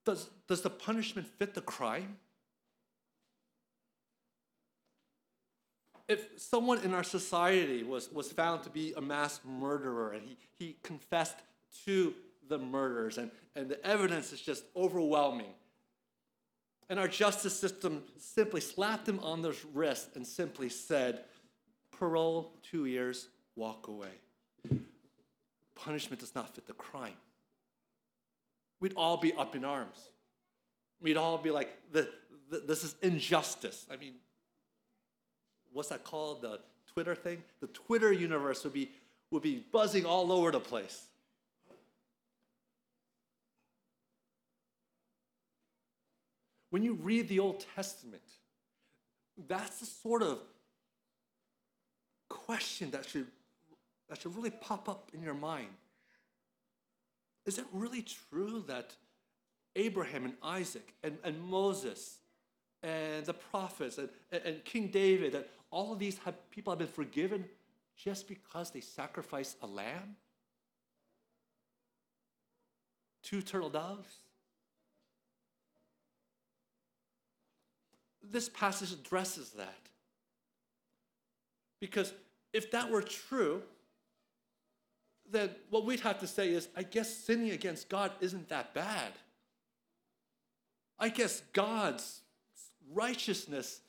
Does, 0.04 0.28
does 0.48 0.62
the 0.62 0.70
punishment 0.70 1.26
fit 1.26 1.54
the 1.54 1.60
crime? 1.60 2.16
If 6.08 6.26
someone 6.36 6.78
in 6.78 6.92
our 6.92 7.04
society 7.04 7.84
was, 7.84 8.10
was 8.12 8.32
found 8.32 8.64
to 8.64 8.70
be 8.70 8.92
a 8.96 9.00
mass 9.00 9.40
murderer 9.44 10.12
and 10.12 10.22
he, 10.22 10.36
he 10.58 10.76
confessed 10.82 11.36
to 11.86 12.14
the 12.48 12.58
murders 12.58 13.18
and, 13.18 13.30
and 13.54 13.68
the 13.68 13.84
evidence 13.86 14.32
is 14.32 14.40
just 14.40 14.64
overwhelming, 14.76 15.54
and 16.90 16.98
our 16.98 17.08
justice 17.08 17.58
system 17.58 18.02
simply 18.18 18.60
slapped 18.60 19.08
him 19.08 19.20
on 19.20 19.40
the 19.40 19.56
wrist 19.72 20.10
and 20.14 20.26
simply 20.26 20.68
said, 20.68 21.24
parole, 22.02 22.52
two 22.62 22.86
years, 22.86 23.28
walk 23.54 23.86
away. 23.86 24.08
Punishment 25.74 26.20
does 26.20 26.34
not 26.34 26.54
fit 26.54 26.66
the 26.66 26.72
crime 26.72 27.14
we'd 28.82 28.92
all 28.96 29.16
be 29.16 29.32
up 29.34 29.54
in 29.54 29.64
arms. 29.64 29.96
We'd 31.00 31.16
all 31.16 31.38
be 31.38 31.50
like, 31.50 31.70
this 31.92 32.84
is 32.84 32.96
injustice. 33.00 33.86
I 33.90 33.96
mean, 33.96 34.14
what's 35.72 35.88
that 35.88 36.04
called? 36.04 36.42
The 36.42 36.58
Twitter 36.92 37.14
thing? 37.14 37.42
The 37.60 37.68
Twitter 37.68 38.12
universe 38.12 38.64
would 38.64 38.72
be, 38.72 38.90
would 39.30 39.42
be 39.42 39.64
buzzing 39.72 40.04
all 40.04 40.32
over 40.32 40.50
the 40.50 40.60
place. 40.60 41.06
When 46.70 46.82
you 46.82 46.94
read 46.94 47.28
the 47.28 47.38
Old 47.38 47.64
Testament, 47.76 48.22
that's 49.46 49.78
the 49.78 49.86
sort 49.86 50.22
of 50.22 50.40
question 52.52 52.90
that 52.90 53.08
should, 53.08 53.26
that 54.10 54.20
should 54.20 54.36
really 54.36 54.50
pop 54.50 54.86
up 54.86 55.10
in 55.14 55.22
your 55.22 55.32
mind. 55.32 55.74
Is 57.46 57.56
it 57.56 57.64
really 57.72 58.02
true 58.02 58.62
that 58.68 58.94
Abraham 59.74 60.26
and 60.26 60.34
Isaac 60.42 60.92
and, 61.02 61.16
and 61.24 61.42
Moses 61.42 62.18
and 62.82 63.24
the 63.24 63.32
prophets 63.32 63.96
and, 63.96 64.10
and 64.44 64.62
King 64.66 64.88
David, 64.88 65.32
that 65.32 65.48
all 65.70 65.94
of 65.94 65.98
these 65.98 66.18
have, 66.18 66.34
people 66.50 66.70
have 66.70 66.78
been 66.78 66.88
forgiven 66.88 67.46
just 67.96 68.28
because 68.28 68.70
they 68.70 68.82
sacrificed 68.82 69.56
a 69.62 69.66
lamb? 69.66 70.16
Two 73.22 73.40
turtle 73.40 73.70
doves? 73.70 74.14
This 78.22 78.50
passage 78.50 78.92
addresses 78.92 79.52
that. 79.52 79.88
Because 81.80 82.12
if 82.52 82.70
that 82.70 82.90
were 82.90 83.02
true, 83.02 83.62
then 85.30 85.50
what 85.70 85.84
we'd 85.84 86.00
have 86.00 86.20
to 86.20 86.26
say 86.26 86.50
is, 86.50 86.68
I 86.76 86.82
guess 86.82 87.14
sinning 87.14 87.50
against 87.50 87.88
God 87.88 88.12
isn't 88.20 88.48
that 88.50 88.74
bad. 88.74 89.12
I 90.98 91.08
guess 91.08 91.42
God's 91.52 92.20
righteousness 92.92 93.80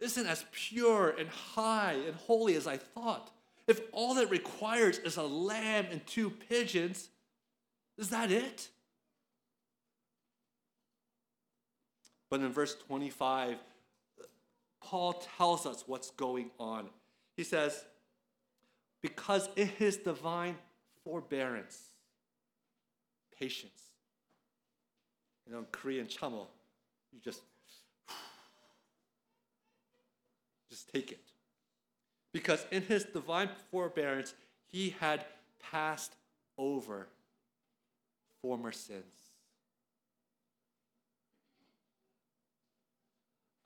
isn't 0.00 0.26
as 0.26 0.44
pure 0.52 1.14
and 1.18 1.28
high 1.28 1.96
and 2.06 2.14
holy 2.14 2.54
as 2.56 2.66
I 2.66 2.76
thought. 2.76 3.30
If 3.66 3.80
all 3.92 4.14
that 4.14 4.30
requires 4.30 4.98
is 4.98 5.16
a 5.16 5.22
lamb 5.22 5.86
and 5.90 6.04
two 6.06 6.30
pigeons, 6.30 7.08
is 7.96 8.10
that 8.10 8.30
it? 8.30 8.68
But 12.28 12.40
in 12.40 12.52
verse 12.52 12.74
25, 12.86 13.58
Paul 14.82 15.24
tells 15.36 15.66
us 15.66 15.84
what's 15.86 16.10
going 16.10 16.50
on. 16.58 16.88
He 17.36 17.44
says, 17.44 17.84
because 19.00 19.48
in 19.56 19.68
his 19.68 19.96
divine 19.96 20.56
forbearance, 21.04 21.78
patience. 23.38 23.82
You 25.46 25.52
know, 25.52 25.64
Korean 25.72 26.06
chamo, 26.06 26.46
you 27.12 27.18
just 27.22 27.40
just 30.70 30.90
take 30.92 31.12
it. 31.12 31.20
Because 32.32 32.64
in 32.70 32.82
his 32.82 33.04
divine 33.04 33.50
forbearance, 33.70 34.32
he 34.70 34.94
had 35.00 35.26
passed 35.60 36.14
over 36.56 37.08
former 38.40 38.72
sins. 38.72 39.02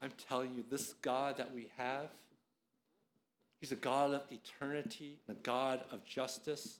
I'm 0.02 0.10
telling 0.28 0.54
you, 0.56 0.64
this 0.68 0.94
God 1.00 1.36
that 1.36 1.54
we 1.54 1.68
have 1.76 2.08
He's 3.66 3.72
a 3.72 3.74
God 3.74 4.14
of 4.14 4.22
eternity, 4.30 5.18
a 5.28 5.34
God 5.34 5.82
of 5.90 6.04
justice. 6.04 6.78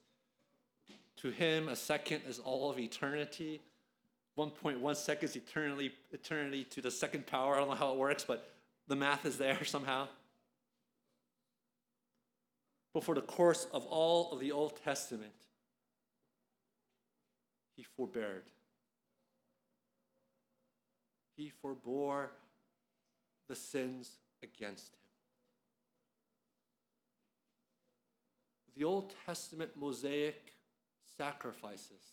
To 1.17 1.31
him, 1.31 1.69
a 1.69 1.75
second 1.75 2.23
is 2.29 2.39
all 2.39 2.71
of 2.71 2.79
eternity. 2.79 3.61
1.1 4.39 4.95
seconds 4.95 5.35
eternally, 5.35 5.91
eternity 6.13 6.63
to 6.71 6.81
the 6.81 6.93
second 6.93 7.27
power. 7.27 7.57
I 7.57 7.59
don't 7.59 7.71
know 7.71 7.75
how 7.75 7.91
it 7.91 7.99
works, 7.99 8.25
but 8.25 8.49
the 8.87 8.95
math 8.95 9.27
is 9.27 9.37
there 9.37 9.65
somehow. 9.65 10.07
But 12.95 13.03
for 13.03 13.17
the 13.17 13.21
course 13.21 13.67
of 13.73 13.85
all 13.87 14.31
of 14.31 14.39
the 14.39 14.53
Old 14.53 14.81
Testament, 14.85 15.35
he 17.75 17.83
forbeared. 17.83 18.45
He 21.37 21.51
forbore 21.65 22.29
the 23.49 23.57
sins 23.57 24.19
against 24.41 24.95
him. 24.95 25.06
The 28.77 28.85
Old 28.85 29.15
Testament 29.25 29.71
Mosaic 29.75 30.53
sacrifices 31.17 32.13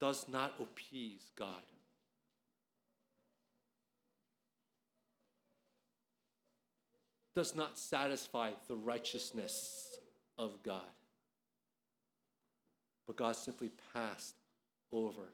does 0.00 0.26
not 0.28 0.54
appease 0.60 1.30
God. 1.38 1.62
Does 7.34 7.54
not 7.54 7.78
satisfy 7.78 8.50
the 8.66 8.76
righteousness 8.76 9.98
of 10.38 10.62
God. 10.62 10.82
But 13.06 13.16
God 13.16 13.36
simply 13.36 13.70
passed 13.94 14.34
over 14.90 15.32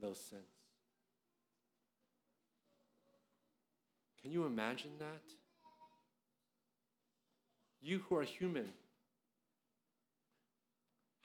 those 0.00 0.18
sins. 0.18 0.42
Can 4.20 4.32
you 4.32 4.46
imagine 4.46 4.90
that? 4.98 5.22
You 7.80 8.00
who 8.08 8.16
are 8.16 8.22
human, 8.22 8.68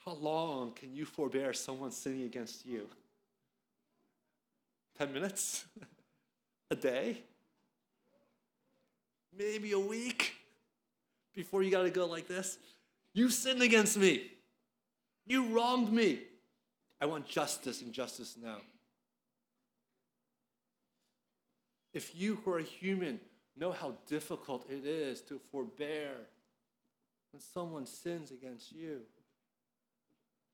how 0.04 0.12
long 0.12 0.72
can 0.72 0.94
you 0.94 1.04
forbear 1.04 1.52
someone 1.52 1.90
sinning 1.90 2.22
against 2.22 2.66
you? 2.66 2.88
10 4.98 5.12
minutes? 5.12 5.64
a 6.70 6.76
day? 6.76 7.18
Maybe 9.36 9.72
a 9.72 9.78
week 9.78 10.34
before 11.34 11.62
you 11.62 11.70
got 11.70 11.82
to 11.82 11.90
go 11.90 12.06
like 12.06 12.28
this? 12.28 12.58
You 13.12 13.30
sinned 13.30 13.62
against 13.62 13.96
me. 13.96 14.30
You 15.26 15.46
wronged 15.48 15.92
me. 15.92 16.20
I 17.00 17.06
want 17.06 17.26
justice 17.26 17.82
and 17.82 17.92
justice 17.92 18.36
now. 18.42 18.58
If 21.92 22.14
you 22.14 22.38
who 22.44 22.52
are 22.52 22.60
human 22.60 23.20
know 23.56 23.72
how 23.72 23.94
difficult 24.06 24.66
it 24.68 24.84
is 24.84 25.20
to 25.22 25.40
forbear 25.50 26.10
when 27.34 27.40
someone 27.40 27.84
sins 27.84 28.30
against 28.30 28.70
you, 28.70 29.00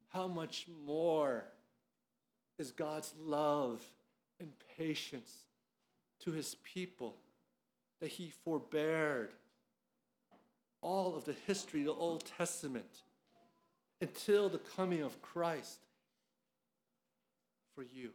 how 0.09 0.27
much 0.27 0.67
more 0.87 1.45
is 2.59 2.71
God's 2.71 3.13
love 3.21 3.85
and 4.41 4.51
patience 4.79 5.31
to 6.25 6.33
his 6.33 6.57
people 6.65 7.17
that 8.01 8.09
he 8.09 8.31
forbeared 8.31 9.35
all 10.81 11.15
of 11.15 11.27
the 11.27 11.37
history 11.47 11.81
of 11.81 11.87
the 11.87 11.93
Old 11.93 12.25
Testament 12.39 13.03
until 14.01 14.49
the 14.49 14.57
coming 14.57 15.03
of 15.03 15.21
Christ 15.21 15.81
for 17.75 17.83
you, 17.83 18.09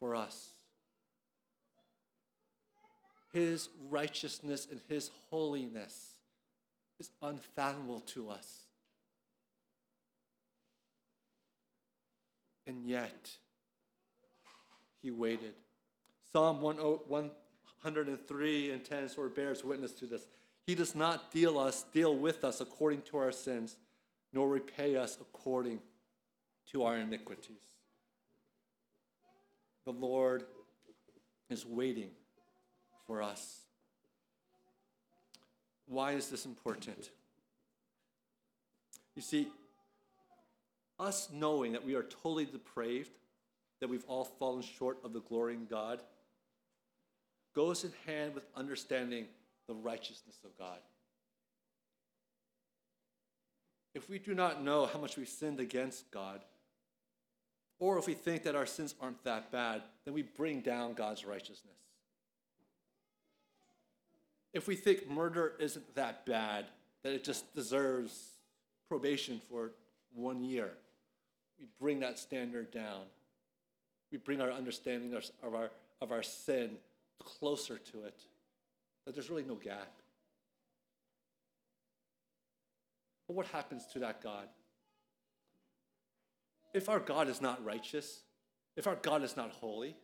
for 0.00 0.16
us. 0.16 0.48
His 3.38 3.68
righteousness 3.88 4.66
and 4.68 4.80
His 4.88 5.12
holiness 5.30 6.16
is 6.98 7.12
unfathomable 7.22 8.00
to 8.00 8.30
us. 8.30 8.62
And 12.66 12.84
yet, 12.84 13.30
He 15.00 15.12
waited. 15.12 15.54
Psalm 16.32 16.60
103 16.60 18.70
and 18.72 18.84
10 18.84 19.08
sort 19.08 19.28
of 19.28 19.36
bears 19.36 19.62
witness 19.62 19.92
to 19.92 20.06
this. 20.06 20.26
He 20.66 20.74
does 20.74 20.96
not 20.96 21.30
deal 21.30 21.60
us, 21.60 21.84
deal 21.94 22.16
with 22.16 22.42
us 22.42 22.60
according 22.60 23.02
to 23.02 23.18
our 23.18 23.30
sins, 23.30 23.76
nor 24.32 24.48
repay 24.48 24.96
us 24.96 25.16
according 25.20 25.78
to 26.72 26.82
our 26.82 26.96
iniquities. 26.96 27.62
The 29.84 29.92
Lord 29.92 30.42
is 31.48 31.64
waiting 31.64 32.10
for 33.08 33.22
us. 33.22 33.62
Why 35.86 36.12
is 36.12 36.28
this 36.28 36.44
important? 36.44 37.10
You 39.16 39.22
see, 39.22 39.48
us 41.00 41.28
knowing 41.32 41.72
that 41.72 41.84
we 41.84 41.94
are 41.94 42.02
totally 42.02 42.44
depraved, 42.44 43.10
that 43.80 43.88
we've 43.88 44.04
all 44.06 44.24
fallen 44.24 44.62
short 44.62 44.98
of 45.02 45.12
the 45.12 45.20
glory 45.20 45.54
in 45.54 45.64
God, 45.64 46.00
goes 47.54 47.82
in 47.82 47.92
hand 48.06 48.34
with 48.34 48.44
understanding 48.54 49.26
the 49.66 49.74
righteousness 49.74 50.36
of 50.44 50.56
God. 50.58 50.78
If 53.94 54.10
we 54.10 54.18
do 54.18 54.34
not 54.34 54.62
know 54.62 54.86
how 54.86 55.00
much 55.00 55.16
we've 55.16 55.28
sinned 55.28 55.58
against 55.58 56.10
God, 56.10 56.42
or 57.80 57.98
if 57.98 58.06
we 58.06 58.14
think 58.14 58.42
that 58.42 58.54
our 58.54 58.66
sins 58.66 58.94
aren't 59.00 59.24
that 59.24 59.50
bad, 59.50 59.82
then 60.04 60.12
we 60.12 60.22
bring 60.22 60.60
down 60.60 60.92
God's 60.94 61.24
righteousness. 61.24 61.87
If 64.52 64.66
we 64.66 64.76
think 64.76 65.08
murder 65.08 65.54
isn't 65.60 65.94
that 65.94 66.24
bad, 66.26 66.66
that 67.02 67.12
it 67.12 67.24
just 67.24 67.54
deserves 67.54 68.32
probation 68.88 69.40
for 69.48 69.72
one 70.14 70.42
year, 70.42 70.70
we 71.58 71.66
bring 71.78 72.00
that 72.00 72.18
standard 72.18 72.70
down. 72.70 73.02
We 74.10 74.18
bring 74.18 74.40
our 74.40 74.50
understanding 74.50 75.14
of 75.14 75.54
our, 75.54 75.70
of 76.00 76.12
our 76.12 76.22
sin 76.22 76.70
closer 77.18 77.78
to 77.78 78.04
it, 78.04 78.20
that 79.04 79.14
there's 79.14 79.28
really 79.28 79.44
no 79.44 79.54
gap. 79.54 79.92
But 83.26 83.36
what 83.36 83.46
happens 83.46 83.84
to 83.92 83.98
that 83.98 84.22
God? 84.22 84.48
If 86.72 86.88
our 86.88 87.00
God 87.00 87.28
is 87.28 87.42
not 87.42 87.62
righteous, 87.64 88.20
if 88.76 88.86
our 88.86 88.96
God 88.96 89.22
is 89.22 89.36
not 89.36 89.50
holy, 89.50 89.96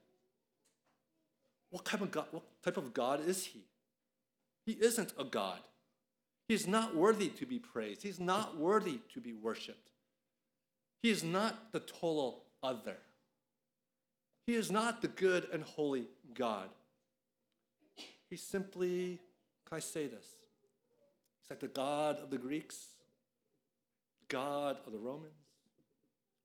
what 1.70 1.84
kind 1.84 2.02
of 2.02 2.10
God, 2.10 2.26
what 2.30 2.42
type 2.62 2.76
of 2.76 2.92
God 2.92 3.26
is 3.26 3.46
he? 3.46 3.64
He 4.66 4.72
isn't 4.72 5.12
a 5.18 5.24
God. 5.24 5.60
He's 6.48 6.66
not 6.66 6.94
worthy 6.94 7.28
to 7.28 7.46
be 7.46 7.58
praised. 7.58 8.02
He's 8.02 8.20
not 8.20 8.56
worthy 8.56 9.00
to 9.14 9.20
be 9.20 9.32
worshiped. 9.32 9.90
He 11.02 11.10
is 11.10 11.22
not 11.24 11.72
the 11.72 11.80
total 11.80 12.44
other. 12.62 12.96
He 14.46 14.54
is 14.54 14.70
not 14.70 15.00
the 15.00 15.08
good 15.08 15.48
and 15.52 15.62
holy 15.62 16.06
God. 16.34 16.68
He's 18.28 18.42
simply, 18.42 19.20
can 19.68 19.76
I 19.76 19.80
say 19.80 20.06
this? 20.06 20.26
He's 21.40 21.50
like 21.50 21.60
the 21.60 21.68
God 21.68 22.18
of 22.18 22.30
the 22.30 22.38
Greeks, 22.38 22.88
God 24.28 24.78
of 24.86 24.92
the 24.92 24.98
Romans. 24.98 25.32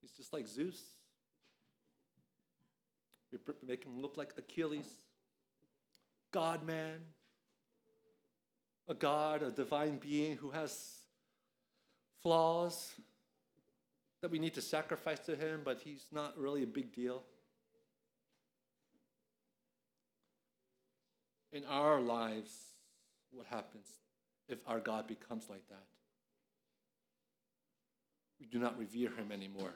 He's 0.02 0.12
just 0.12 0.34
like 0.34 0.48
Zeus. 0.48 0.82
We 3.32 3.40
make 3.66 3.84
him 3.84 4.02
look 4.02 4.18
like 4.18 4.34
Achilles, 4.38 4.88
God 6.32 6.66
man, 6.66 7.00
a 8.90 8.96
God, 8.96 9.44
a 9.44 9.52
divine 9.52 9.98
being 9.98 10.36
who 10.36 10.50
has 10.50 10.96
flaws 12.22 12.92
that 14.22 14.32
we 14.32 14.40
need 14.40 14.56
to 14.56 14.62
sacrifice 14.62 15.20
to 15.20 15.36
him, 15.36 15.62
but 15.64 15.80
he's 15.80 16.08
not 16.12 16.38
really 16.38 16.64
a 16.64 16.68
big 16.68 16.94
deal. 16.94 17.22
In 21.54 21.64
our 21.66 22.02
lives, 22.02 22.52
what 23.32 23.46
happens 23.46 23.88
if 24.50 24.60
our 24.68 24.80
God 24.80 25.08
becomes 25.08 25.46
like 25.50 25.68
that? 25.70 25.86
We 28.40 28.48
do 28.48 28.60
not 28.60 28.78
revere 28.78 29.10
him 29.12 29.32
anymore. 29.32 29.74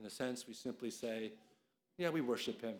In 0.00 0.06
a 0.06 0.10
sense, 0.10 0.46
we 0.46 0.54
simply 0.54 0.90
say, 0.90 1.32
Yeah, 1.96 2.10
we 2.10 2.20
worship 2.20 2.60
him. 2.60 2.74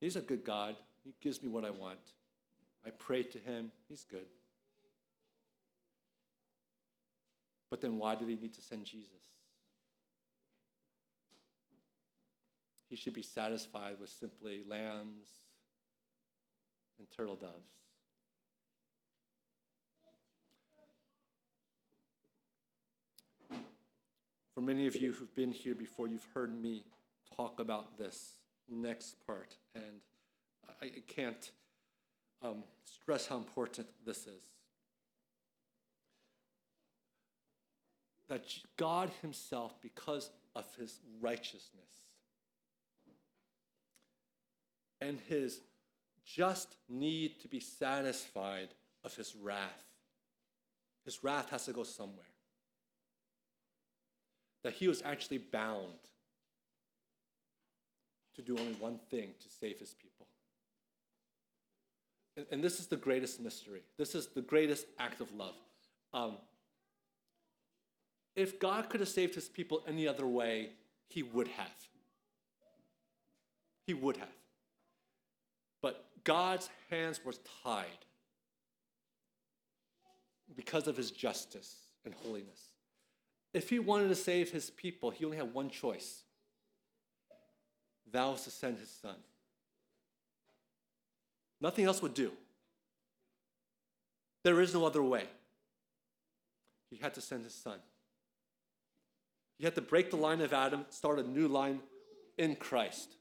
He's 0.00 0.16
a 0.16 0.20
good 0.20 0.44
God. 0.44 0.76
He 1.04 1.14
gives 1.20 1.42
me 1.42 1.48
what 1.48 1.64
I 1.64 1.70
want. 1.70 1.98
I 2.84 2.90
pray 2.90 3.22
to 3.22 3.38
him. 3.38 3.70
He's 3.88 4.04
good. 4.04 4.26
But 7.70 7.80
then 7.80 7.98
why 7.98 8.14
did 8.14 8.28
he 8.28 8.36
need 8.36 8.54
to 8.54 8.62
send 8.62 8.84
Jesus? 8.84 9.10
He 12.88 12.96
should 12.96 13.14
be 13.14 13.22
satisfied 13.22 13.96
with 14.00 14.10
simply 14.10 14.62
lambs 14.68 15.28
and 16.98 17.08
turtle 17.16 17.36
doves. 17.36 17.72
For 24.54 24.60
many 24.60 24.86
of 24.86 24.94
you 24.94 25.12
who've 25.12 25.34
been 25.34 25.50
here 25.50 25.74
before, 25.74 26.06
you've 26.06 26.28
heard 26.32 26.54
me 26.62 26.84
talk 27.36 27.58
about 27.58 27.98
this 27.98 28.34
next 28.70 29.16
part, 29.26 29.56
and 29.74 30.00
I 30.84 31.02
can't 31.08 31.50
um, 32.42 32.62
stress 32.84 33.26
how 33.26 33.36
important 33.36 33.86
this 34.04 34.26
is. 34.26 34.42
That 38.28 38.44
God 38.76 39.10
Himself, 39.22 39.74
because 39.80 40.30
of 40.54 40.64
His 40.78 40.98
righteousness 41.20 42.02
and 45.00 45.18
His 45.28 45.60
just 46.24 46.76
need 46.88 47.40
to 47.40 47.48
be 47.48 47.60
satisfied 47.60 48.68
of 49.04 49.14
His 49.14 49.34
wrath, 49.36 49.84
His 51.04 51.24
wrath 51.24 51.50
has 51.50 51.64
to 51.66 51.72
go 51.72 51.84
somewhere. 51.84 52.24
That 54.62 54.74
He 54.74 54.88
was 54.88 55.02
actually 55.02 55.38
bound 55.38 55.98
to 58.36 58.42
do 58.42 58.58
only 58.58 58.74
one 58.74 58.98
thing 59.10 59.30
to 59.40 59.48
save 59.48 59.78
His 59.78 59.94
people. 59.94 60.13
And, 62.36 62.46
and 62.50 62.64
this 62.64 62.80
is 62.80 62.86
the 62.86 62.96
greatest 62.96 63.40
mystery. 63.40 63.82
This 63.96 64.14
is 64.14 64.28
the 64.28 64.42
greatest 64.42 64.86
act 64.98 65.20
of 65.20 65.32
love. 65.32 65.54
Um, 66.12 66.36
if 68.36 68.58
God 68.58 68.88
could 68.88 69.00
have 69.00 69.08
saved 69.08 69.34
his 69.34 69.48
people 69.48 69.82
any 69.86 70.08
other 70.08 70.26
way, 70.26 70.70
he 71.08 71.22
would 71.22 71.48
have. 71.48 71.70
He 73.86 73.94
would 73.94 74.16
have. 74.16 74.28
But 75.82 76.06
God's 76.24 76.68
hands 76.90 77.20
were 77.24 77.34
tied 77.62 77.86
because 80.56 80.88
of 80.88 80.96
his 80.96 81.10
justice 81.10 81.76
and 82.04 82.14
holiness. 82.14 82.70
If 83.52 83.70
he 83.70 83.78
wanted 83.78 84.08
to 84.08 84.16
save 84.16 84.50
his 84.50 84.70
people, 84.70 85.10
he 85.10 85.24
only 85.24 85.36
had 85.36 85.54
one 85.54 85.70
choice 85.70 86.22
that 88.14 88.24
was 88.24 88.44
to 88.44 88.50
send 88.50 88.78
his 88.78 88.90
son. 88.90 89.16
Nothing 91.64 91.86
else 91.86 92.02
would 92.02 92.12
do. 92.12 92.30
There 94.42 94.60
is 94.60 94.74
no 94.74 94.84
other 94.84 95.02
way. 95.02 95.24
He 96.90 96.98
had 96.98 97.14
to 97.14 97.22
send 97.22 97.42
his 97.44 97.54
son. 97.54 97.78
He 99.56 99.64
had 99.64 99.74
to 99.76 99.80
break 99.80 100.10
the 100.10 100.18
line 100.18 100.42
of 100.42 100.52
Adam, 100.52 100.84
start 100.90 101.18
a 101.18 101.22
new 101.22 101.48
line 101.48 101.80
in 102.36 102.56
Christ. 102.56 103.14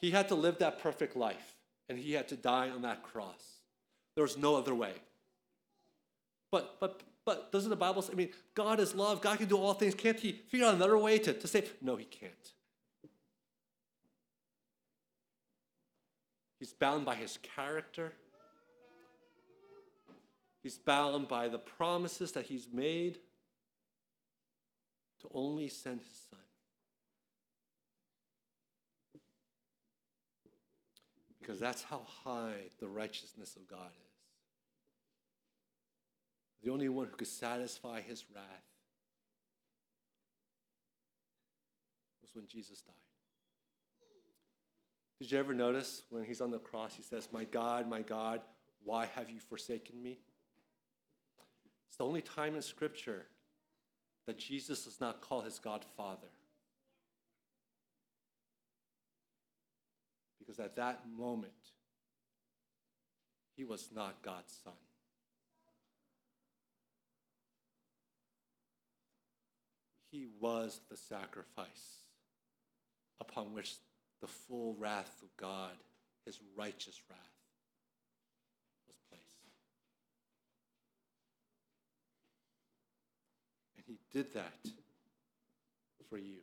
He 0.00 0.10
had 0.10 0.28
to 0.28 0.34
live 0.34 0.58
that 0.58 0.80
perfect 0.80 1.16
life, 1.16 1.54
and 1.88 1.98
he 1.98 2.12
had 2.12 2.28
to 2.28 2.36
die 2.36 2.68
on 2.68 2.82
that 2.82 3.02
cross. 3.02 3.60
There 4.14 4.22
was 4.22 4.36
no 4.36 4.54
other 4.54 4.74
way. 4.74 4.92
But, 6.50 6.76
but, 6.78 7.00
but 7.24 7.50
doesn't 7.52 7.70
the 7.70 7.76
Bible 7.76 8.02
say, 8.02 8.12
I 8.12 8.16
mean, 8.16 8.32
God 8.54 8.80
is 8.80 8.94
love, 8.94 9.22
God 9.22 9.38
can 9.38 9.48
do 9.48 9.56
all 9.56 9.72
things. 9.72 9.94
Can't 9.94 10.20
he 10.20 10.32
figure 10.32 10.66
out 10.66 10.74
another 10.74 10.98
way 10.98 11.18
to, 11.20 11.32
to 11.32 11.48
save? 11.48 11.72
No, 11.80 11.96
he 11.96 12.04
can't. 12.04 12.52
He's 16.62 16.72
bound 16.72 17.04
by 17.04 17.16
his 17.16 17.40
character. 17.42 18.12
He's 20.62 20.78
bound 20.78 21.26
by 21.26 21.48
the 21.48 21.58
promises 21.58 22.30
that 22.30 22.46
he's 22.46 22.68
made 22.72 23.18
to 25.22 25.28
only 25.34 25.66
send 25.66 26.02
his 26.02 26.20
son. 26.30 26.38
Because 31.40 31.58
that's 31.58 31.82
how 31.82 32.06
high 32.24 32.70
the 32.78 32.86
righteousness 32.86 33.56
of 33.56 33.66
God 33.66 33.90
is. 33.90 34.12
The 36.62 36.70
only 36.70 36.88
one 36.88 37.08
who 37.08 37.16
could 37.16 37.26
satisfy 37.26 38.02
his 38.02 38.24
wrath 38.32 38.44
was 42.22 42.30
when 42.36 42.46
Jesus 42.46 42.82
died. 42.82 43.11
Did 45.22 45.30
you 45.30 45.38
ever 45.38 45.54
notice 45.54 46.02
when 46.10 46.24
he's 46.24 46.40
on 46.40 46.50
the 46.50 46.58
cross, 46.58 46.96
he 46.96 47.02
says, 47.04 47.28
My 47.30 47.44
God, 47.44 47.88
my 47.88 48.02
God, 48.02 48.40
why 48.82 49.06
have 49.14 49.30
you 49.30 49.38
forsaken 49.38 50.02
me? 50.02 50.18
It's 51.86 51.96
the 51.96 52.04
only 52.04 52.22
time 52.22 52.56
in 52.56 52.62
Scripture 52.62 53.26
that 54.26 54.36
Jesus 54.36 54.84
does 54.84 55.00
not 55.00 55.20
call 55.20 55.42
his 55.42 55.60
God 55.60 55.84
Father. 55.96 56.26
Because 60.40 60.58
at 60.58 60.74
that 60.74 61.04
moment, 61.16 61.52
he 63.54 63.62
was 63.62 63.90
not 63.94 64.24
God's 64.24 64.52
Son. 64.64 64.72
He 70.10 70.26
was 70.40 70.80
the 70.90 70.96
sacrifice 70.96 72.00
upon 73.20 73.54
which 73.54 73.76
the 74.22 74.28
full 74.28 74.76
wrath 74.78 75.20
of 75.20 75.36
God, 75.36 75.72
his 76.24 76.38
righteous 76.56 77.02
wrath, 77.10 77.18
was 78.86 78.96
placed. 79.10 79.24
And 83.76 83.84
he 83.84 83.98
did 84.12 84.32
that 84.34 84.70
for 86.08 86.18
you 86.18 86.38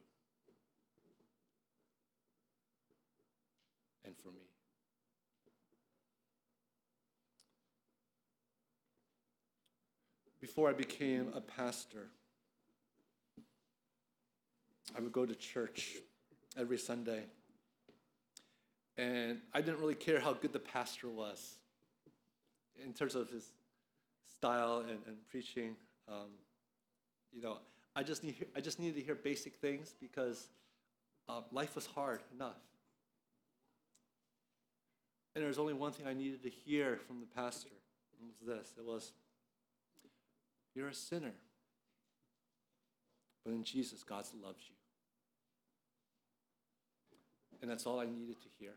and 4.05 4.13
for 4.17 4.29
me. 4.29 4.43
Before 10.41 10.69
I 10.69 10.73
became 10.73 11.31
a 11.33 11.39
pastor, 11.39 12.09
I 14.97 14.99
would 14.99 15.13
go 15.13 15.25
to 15.25 15.35
church 15.35 15.95
every 16.57 16.77
Sunday. 16.77 17.23
And 18.99 19.39
I 19.53 19.61
didn't 19.61 19.79
really 19.79 19.95
care 19.95 20.19
how 20.19 20.33
good 20.33 20.51
the 20.51 20.59
pastor 20.59 21.07
was 21.07 21.55
in 22.83 22.91
terms 22.91 23.15
of 23.15 23.29
his 23.29 23.49
style 24.35 24.83
and, 24.89 24.99
and 25.07 25.15
preaching. 25.31 25.77
Um, 26.09 26.31
you 27.31 27.41
know, 27.41 27.59
I 27.95 28.03
just, 28.03 28.25
need, 28.25 28.45
I 28.57 28.59
just 28.59 28.77
needed 28.77 28.95
to 28.95 29.01
hear 29.01 29.15
basic 29.15 29.55
things 29.55 29.95
because 30.01 30.49
uh, 31.29 31.41
life 31.53 31.75
was 31.75 31.85
hard 31.85 32.19
enough. 32.35 32.59
And 35.33 35.43
there 35.43 35.47
was 35.47 35.59
only 35.59 35.73
one 35.73 35.93
thing 35.93 36.05
I 36.05 36.13
needed 36.13 36.43
to 36.43 36.49
hear 36.49 36.99
from 37.07 37.21
the 37.21 37.41
pastor. 37.41 37.69
It 37.69 38.25
was 38.25 38.57
this 38.57 38.73
it 38.77 38.83
was, 38.85 39.13
You're 40.75 40.89
a 40.89 40.93
sinner. 40.93 41.31
But 43.45 43.53
in 43.53 43.63
Jesus, 43.63 44.03
God 44.03 44.25
loves 44.43 44.63
you. 44.67 44.75
And 47.61 47.71
that's 47.71 47.85
all 47.85 48.01
I 48.01 48.05
needed 48.05 48.41
to 48.41 48.49
hear. 48.59 48.73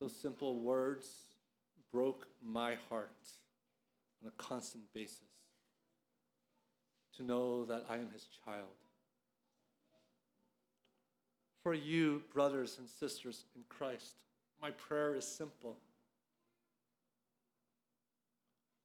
Those 0.00 0.16
simple 0.16 0.58
words 0.58 1.06
broke 1.92 2.26
my 2.42 2.76
heart 2.88 3.10
on 4.22 4.28
a 4.28 4.42
constant 4.42 4.84
basis. 4.94 5.18
To 7.16 7.22
know 7.22 7.66
that 7.66 7.84
I 7.90 7.96
am 7.96 8.08
his 8.12 8.26
child. 8.44 8.68
For 11.62 11.74
you, 11.74 12.22
brothers 12.32 12.78
and 12.78 12.88
sisters 12.88 13.44
in 13.54 13.62
Christ, 13.68 14.14
my 14.62 14.70
prayer 14.70 15.14
is 15.14 15.26
simple. 15.26 15.76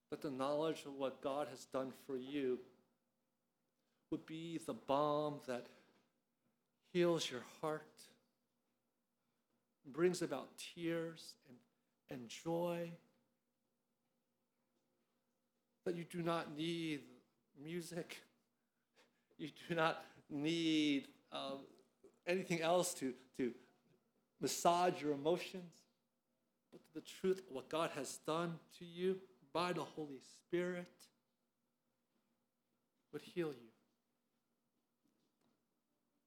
That 0.10 0.22
the 0.22 0.32
knowledge 0.32 0.84
of 0.86 0.96
what 0.96 1.22
God 1.22 1.48
has 1.50 1.66
done 1.66 1.94
for 2.06 2.18
you 2.18 2.60
would 4.12 4.26
be 4.26 4.60
the 4.66 4.74
balm 4.74 5.36
that 5.48 5.68
heals 6.92 7.30
your 7.30 7.44
heart, 7.62 7.84
brings 9.92 10.22
about 10.22 10.50
tears 10.58 11.34
and, 11.48 12.20
and 12.20 12.30
joy. 12.30 12.92
That 15.86 15.96
you 15.96 16.04
do 16.04 16.22
not 16.22 16.56
need 16.58 17.02
music, 17.62 18.22
you 19.38 19.50
do 19.70 19.76
not 19.76 20.04
need 20.30 21.08
um, 21.32 21.60
anything 22.26 22.62
else 22.62 22.94
to, 22.96 23.14
to 23.38 23.52
massage 24.42 25.02
your 25.02 25.14
emotions, 25.14 25.72
but 26.72 26.82
the 26.94 27.02
truth 27.02 27.42
what 27.50 27.70
God 27.70 27.92
has 27.96 28.20
done 28.26 28.56
to 28.80 28.86
you 28.86 29.18
by 29.54 29.74
the 29.74 29.84
Holy 29.84 30.20
Spirit 30.20 30.92
would 33.14 33.22
heal 33.22 33.48
you. 33.48 33.70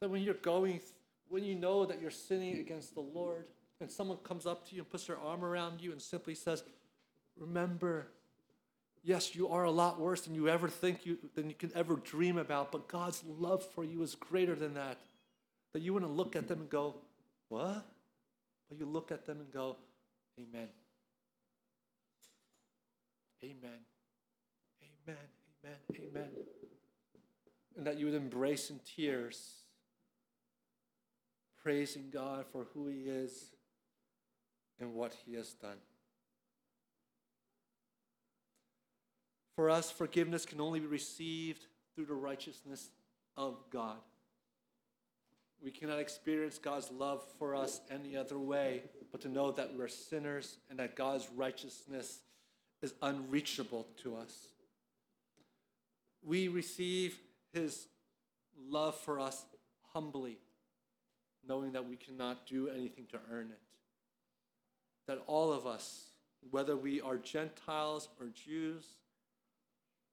That 0.00 0.10
when 0.10 0.22
you're 0.22 0.34
going, 0.34 0.80
when 1.28 1.44
you 1.44 1.54
know 1.54 1.84
that 1.84 2.00
you're 2.00 2.10
sinning 2.10 2.58
against 2.58 2.94
the 2.94 3.00
Lord, 3.00 3.46
and 3.80 3.90
someone 3.90 4.18
comes 4.18 4.46
up 4.46 4.68
to 4.68 4.74
you 4.74 4.82
and 4.82 4.90
puts 4.90 5.06
their 5.06 5.18
arm 5.18 5.44
around 5.44 5.80
you 5.80 5.92
and 5.92 6.02
simply 6.02 6.34
says, 6.34 6.62
Remember, 7.36 8.08
yes, 9.04 9.34
you 9.34 9.48
are 9.48 9.64
a 9.64 9.70
lot 9.70 10.00
worse 10.00 10.22
than 10.22 10.34
you 10.34 10.48
ever 10.48 10.68
think 10.68 11.06
you 11.06 11.18
than 11.34 11.48
you 11.48 11.54
can 11.54 11.70
ever 11.74 11.96
dream 11.96 12.38
about, 12.38 12.72
but 12.72 12.88
God's 12.88 13.22
love 13.24 13.64
for 13.64 13.84
you 13.84 14.02
is 14.02 14.14
greater 14.16 14.54
than 14.54 14.74
that. 14.74 14.98
That 15.72 15.82
you 15.82 15.98
to 16.00 16.06
look 16.06 16.34
at 16.34 16.48
them 16.48 16.60
and 16.60 16.70
go, 16.70 16.96
What? 17.48 17.86
But 18.68 18.78
you 18.78 18.86
look 18.86 19.12
at 19.12 19.24
them 19.26 19.38
and 19.38 19.52
go, 19.52 19.76
Amen. 20.38 20.68
Amen. 23.44 23.70
Amen. 25.06 25.16
Amen. 25.64 26.10
Amen. 26.10 26.28
And 27.76 27.86
that 27.86 27.98
you 27.98 28.06
would 28.06 28.14
embrace 28.14 28.70
in 28.70 28.80
tears 28.84 29.58
praising 31.62 32.10
God 32.12 32.46
for 32.50 32.66
who 32.72 32.86
He 32.86 33.02
is 33.02 33.50
and 34.80 34.94
what 34.94 35.14
He 35.26 35.34
has 35.34 35.52
done. 35.54 35.78
For 39.56 39.70
us, 39.70 39.90
forgiveness 39.90 40.46
can 40.46 40.60
only 40.60 40.80
be 40.80 40.86
received 40.86 41.66
through 41.94 42.06
the 42.06 42.14
righteousness 42.14 42.90
of 43.36 43.56
God. 43.70 43.96
We 45.62 45.72
cannot 45.72 45.98
experience 45.98 46.58
God's 46.58 46.90
love 46.92 47.24
for 47.38 47.56
us 47.56 47.80
any 47.90 48.16
other 48.16 48.38
way 48.38 48.82
but 49.10 49.20
to 49.22 49.28
know 49.28 49.50
that 49.50 49.76
we're 49.76 49.88
sinners 49.88 50.58
and 50.70 50.78
that 50.78 50.94
God's 50.94 51.28
righteousness 51.34 52.20
is 52.82 52.94
unreachable 53.02 53.88
to 54.02 54.16
us. 54.16 54.48
We 56.24 56.46
receive 56.46 57.18
His 57.52 57.88
love 58.68 58.94
for 58.96 59.18
us 59.18 59.44
humbly 59.92 60.38
knowing 61.48 61.72
that 61.72 61.88
we 61.88 61.96
cannot 61.96 62.46
do 62.46 62.68
anything 62.68 63.06
to 63.10 63.18
earn 63.32 63.48
it. 63.50 63.60
That 65.06 65.22
all 65.26 65.52
of 65.52 65.66
us, 65.66 66.10
whether 66.50 66.76
we 66.76 67.00
are 67.00 67.16
Gentiles 67.16 68.08
or 68.20 68.26
Jews, 68.28 68.84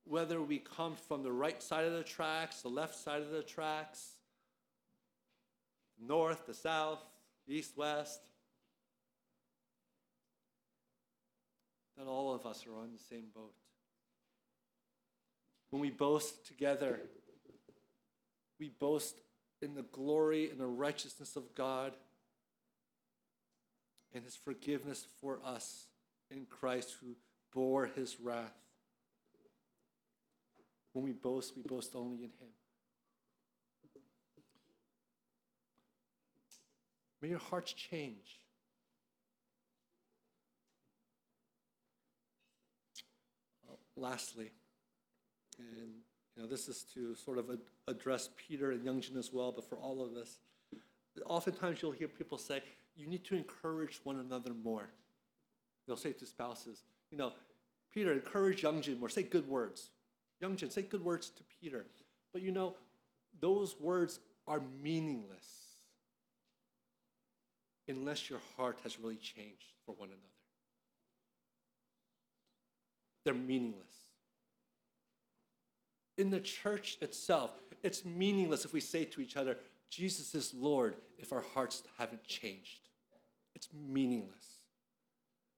whether 0.06 0.42
we 0.42 0.60
come 0.60 0.96
from 0.96 1.24
the 1.24 1.32
right 1.32 1.62
side 1.62 1.86
of 1.86 1.94
the 1.94 2.04
tracks, 2.04 2.62
the 2.62 2.70
left 2.70 2.96
side 2.96 3.22
of 3.22 3.32
the 3.32 3.44
tracks, 3.44 4.14
north, 6.00 6.46
the 6.46 6.54
south, 6.54 7.04
east, 7.48 7.76
west, 7.76 8.22
that 11.98 12.08
all 12.08 12.34
of 12.34 12.46
us 12.46 12.66
are 12.68 12.78
on 12.80 12.92
the 12.94 13.04
same 13.04 13.26
boat. 13.34 13.54
When 15.70 15.82
we 15.82 15.90
boast 15.90 16.46
together, 16.46 17.02
we 18.60 18.70
boast 18.70 19.20
in 19.66 19.74
the 19.74 19.82
glory 19.82 20.50
and 20.52 20.60
the 20.60 20.68
righteousness 20.68 21.36
of 21.36 21.56
God 21.56 21.92
and 24.14 24.24
his 24.24 24.36
forgiveness 24.36 25.06
for 25.20 25.40
us 25.44 25.88
in 26.30 26.46
Christ 26.46 26.96
who 27.02 27.16
bore 27.52 27.88
his 27.88 28.18
wrath. 28.22 28.54
When 30.94 31.04
we 31.04 31.12
boast, 31.12 31.54
we 31.58 31.64
boast 31.64 31.96
only 31.96 32.18
in 32.18 32.30
him. 32.30 32.54
May 37.22 37.30
your 37.30 37.40
hearts 37.40 37.74
change. 37.74 38.40
Uh, 43.68 43.76
lastly, 43.98 44.52
and 45.58 46.05
you 46.36 46.44
know, 46.44 46.50
this 46.50 46.68
is 46.68 46.84
to 46.94 47.16
sort 47.16 47.38
of 47.38 47.50
address 47.88 48.30
Peter 48.36 48.72
and 48.72 48.82
Youngjin 48.82 49.18
as 49.18 49.32
well, 49.32 49.52
but 49.52 49.68
for 49.68 49.78
all 49.78 50.04
of 50.04 50.16
us, 50.16 50.40
oftentimes 51.26 51.82
you'll 51.82 51.92
hear 51.92 52.08
people 52.08 52.38
say, 52.38 52.62
you 52.96 53.08
need 53.08 53.24
to 53.26 53.36
encourage 53.36 54.02
one 54.04 54.20
another 54.20 54.54
more. 54.54 54.90
They'll 55.88 55.98
say 55.98 56.12
to 56.14 56.26
spouses, 56.26 56.84
you 57.12 57.18
know, 57.18 57.34
Peter, 57.94 58.12
encourage 58.12 58.64
Youngjin 58.64 59.00
more. 59.00 59.10
Say 59.10 59.24
good 59.24 59.48
words. 59.48 59.90
Youngjin, 60.44 60.72
say 60.72 60.82
good 60.82 61.04
words 61.04 61.30
to 61.30 61.44
Peter. 61.62 61.86
But 62.34 62.42
you 62.42 62.52
know, 62.52 62.76
those 63.40 63.80
words 63.80 64.20
are 64.48 64.62
meaningless 64.84 65.66
unless 67.88 68.30
your 68.30 68.40
heart 68.58 68.80
has 68.84 69.00
really 69.00 69.16
changed 69.16 69.74
for 69.86 69.94
one 69.94 70.10
another. 70.10 70.22
They're 73.24 73.34
meaningless. 73.34 74.05
In 76.18 76.30
the 76.30 76.40
church 76.40 76.98
itself, 77.02 77.52
it's 77.84 78.06
meaningless 78.06 78.66
if 78.66 78.74
we 78.74 78.80
say 78.80 79.06
to 79.06 79.22
each 79.22 79.38
other, 79.38 79.58
Jesus 79.90 80.34
is 80.34 80.54
Lord, 80.54 80.96
if 81.18 81.32
our 81.32 81.44
hearts 81.54 81.84
haven't 81.98 82.24
changed. 82.24 82.90
It's 83.54 83.70
meaningless. 83.74 84.60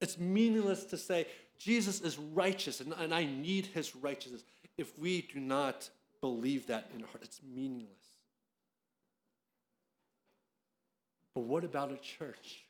It's 0.01 0.17
meaningless 0.17 0.83
to 0.85 0.97
say, 0.97 1.27
Jesus 1.57 2.01
is 2.01 2.17
righteous 2.17 2.81
and, 2.81 2.93
and 2.99 3.13
I 3.13 3.25
need 3.25 3.67
his 3.67 3.95
righteousness. 3.95 4.43
If 4.77 4.97
we 4.99 5.21
do 5.21 5.39
not 5.39 5.89
believe 6.21 6.67
that 6.67 6.91
in 6.93 7.01
our 7.01 7.07
heart, 7.07 7.23
it's 7.23 7.41
meaningless. 7.43 7.91
But 11.33 11.41
what 11.41 11.63
about 11.63 11.91
a 11.91 11.97
church 11.97 12.65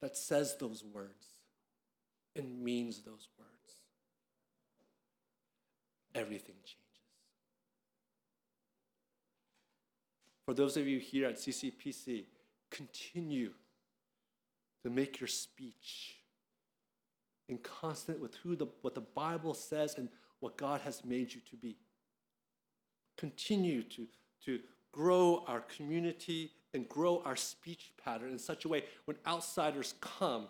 that 0.00 0.16
says 0.16 0.56
those 0.56 0.84
words 0.84 1.26
and 2.34 2.62
means 2.62 3.02
those 3.02 3.28
words? 3.38 3.41
Everything 6.14 6.56
changes. 6.64 6.76
For 10.44 10.54
those 10.54 10.76
of 10.76 10.86
you 10.86 10.98
here 10.98 11.28
at 11.28 11.36
CCPC, 11.36 12.24
continue 12.70 13.52
to 14.82 14.90
make 14.90 15.20
your 15.20 15.28
speech 15.28 16.16
in 17.48 17.58
constant 17.58 18.20
with 18.20 18.34
who 18.36 18.56
the, 18.56 18.66
what 18.80 18.94
the 18.94 19.00
Bible 19.00 19.54
says 19.54 19.94
and 19.96 20.08
what 20.40 20.56
God 20.56 20.80
has 20.80 21.04
made 21.04 21.32
you 21.32 21.40
to 21.50 21.56
be. 21.56 21.76
Continue 23.16 23.82
to, 23.84 24.06
to 24.44 24.60
grow 24.90 25.44
our 25.46 25.60
community 25.60 26.50
and 26.74 26.88
grow 26.88 27.22
our 27.24 27.36
speech 27.36 27.92
pattern 28.02 28.32
in 28.32 28.38
such 28.38 28.64
a 28.64 28.68
way 28.68 28.84
when 29.04 29.16
outsiders 29.26 29.94
come 30.00 30.48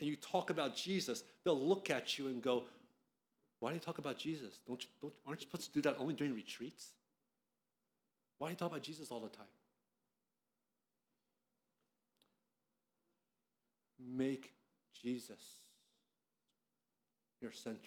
and 0.00 0.08
you 0.08 0.16
talk 0.16 0.50
about 0.50 0.74
Jesus, 0.74 1.22
they'll 1.44 1.60
look 1.60 1.90
at 1.90 2.18
you 2.18 2.28
and 2.28 2.42
go, 2.42 2.64
Why 3.60 3.70
do 3.70 3.74
you 3.74 3.80
talk 3.80 3.98
about 3.98 4.18
Jesus? 4.18 4.58
Don't 4.66 4.82
you, 4.82 4.88
don't, 5.00 5.12
aren't 5.26 5.40
you 5.40 5.46
supposed 5.46 5.66
to 5.66 5.72
do 5.72 5.82
that 5.82 5.96
only 5.98 6.14
during 6.14 6.34
retreats? 6.34 6.88
Why 8.38 8.48
do 8.48 8.52
you 8.52 8.56
talk 8.56 8.70
about 8.70 8.82
Jesus 8.82 9.10
all 9.10 9.20
the 9.20 9.28
time? 9.28 9.46
Make 14.16 14.54
Jesus 15.02 15.42
your 17.42 17.52
center. 17.52 17.78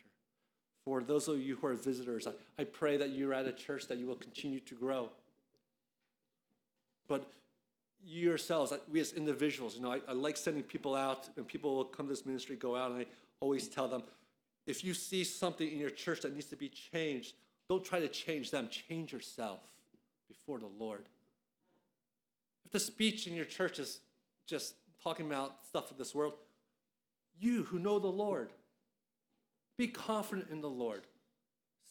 For 0.86 1.02
those 1.02 1.28
of 1.28 1.40
you 1.40 1.56
who 1.56 1.68
are 1.68 1.74
visitors, 1.74 2.28
I, 2.28 2.62
I 2.62 2.66
pray 2.66 2.98
that 2.98 3.10
you're 3.10 3.34
at 3.34 3.48
a 3.48 3.52
church 3.52 3.88
that 3.88 3.98
you 3.98 4.06
will 4.06 4.16
continue 4.16 4.60
to 4.60 4.76
grow. 4.76 5.10
But 7.08 7.26
you 8.06 8.30
yourselves, 8.30 8.74
we 8.92 9.00
as 9.00 9.14
individuals, 9.14 9.76
you 9.76 9.82
know, 9.82 9.92
I, 9.92 10.02
I 10.08 10.12
like 10.12 10.38
sending 10.38 10.64
people 10.64 10.94
out, 10.94 11.30
and 11.38 11.48
people 11.48 11.76
will 11.76 11.86
come 11.86 12.08
to 12.08 12.12
this 12.12 12.26
ministry, 12.26 12.58
go 12.58 12.76
out, 12.76 12.92
and 12.92 13.02
I 13.02 13.06
always 13.40 13.68
tell 13.68 13.88
them, 13.88 14.04
if 14.66 14.84
you 14.84 14.94
see 14.94 15.24
something 15.24 15.70
in 15.70 15.78
your 15.78 15.90
church 15.90 16.22
that 16.22 16.34
needs 16.34 16.48
to 16.48 16.56
be 16.56 16.70
changed, 16.70 17.34
don't 17.70 17.84
try 17.84 18.00
to 18.00 18.08
change 18.08 18.52
them, 18.52 18.70
change 18.70 19.12
yourself 19.12 19.60
before 20.28 20.60
the 20.60 20.70
Lord. 20.80 21.06
If 22.66 22.72
the 22.72 22.80
speech 22.80 23.28
in 23.28 23.36
your 23.36 23.46
church 23.46 23.80
is 23.80 24.00
just 24.48 24.76
talking 25.04 25.26
about 25.26 25.66
stuff 25.68 25.92
of 25.92 25.98
this 25.98 26.16
world, 26.16 26.34
you 27.40 27.64
who 27.64 27.80
know 27.80 28.00
the 28.00 28.08
Lord, 28.08 28.52
be 29.78 29.88
confident 29.88 30.50
in 30.50 30.62
the 30.62 30.70
Lord. 30.70 31.04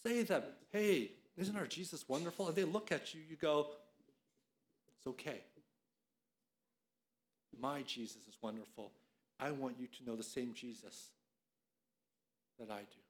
Say 0.03 0.23
to 0.23 0.29
them, 0.29 0.43
hey, 0.71 1.13
isn't 1.37 1.57
our 1.57 1.67
Jesus 1.67 2.09
wonderful? 2.09 2.49
And 2.49 2.57
they 2.57 2.65
look 2.65 2.93
at 2.93 3.15
you, 3.15 3.21
you 3.29 3.37
go, 3.37 3.69
it's 4.97 5.07
okay. 5.07 5.41
My 7.61 7.83
Jesus 7.83 8.23
is 8.29 8.37
wonderful. 8.41 8.93
I 9.39 9.51
want 9.51 9.77
you 9.79 9.87
to 9.87 10.05
know 10.07 10.17
the 10.17 10.23
same 10.23 10.53
Jesus 10.55 11.11
that 12.59 12.71
I 12.71 12.81
do. 12.81 13.03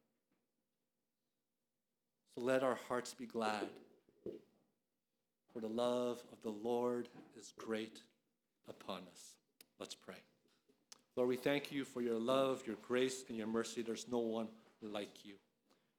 So 2.34 2.42
let 2.42 2.62
our 2.62 2.78
hearts 2.88 3.12
be 3.14 3.26
glad, 3.26 3.66
for 5.52 5.60
the 5.60 5.68
love 5.68 6.22
of 6.32 6.42
the 6.42 6.50
Lord 6.50 7.08
is 7.38 7.52
great 7.58 8.00
upon 8.68 9.02
us. 9.12 9.36
Let's 9.78 9.94
pray. 9.94 10.16
Lord, 11.14 11.28
we 11.28 11.36
thank 11.36 11.70
you 11.70 11.84
for 11.84 12.00
your 12.00 12.18
love, 12.18 12.62
your 12.66 12.76
grace, 12.80 13.24
and 13.28 13.36
your 13.36 13.46
mercy. 13.46 13.82
There's 13.82 14.06
no 14.10 14.18
one 14.18 14.48
like 14.80 15.24
you. 15.24 15.34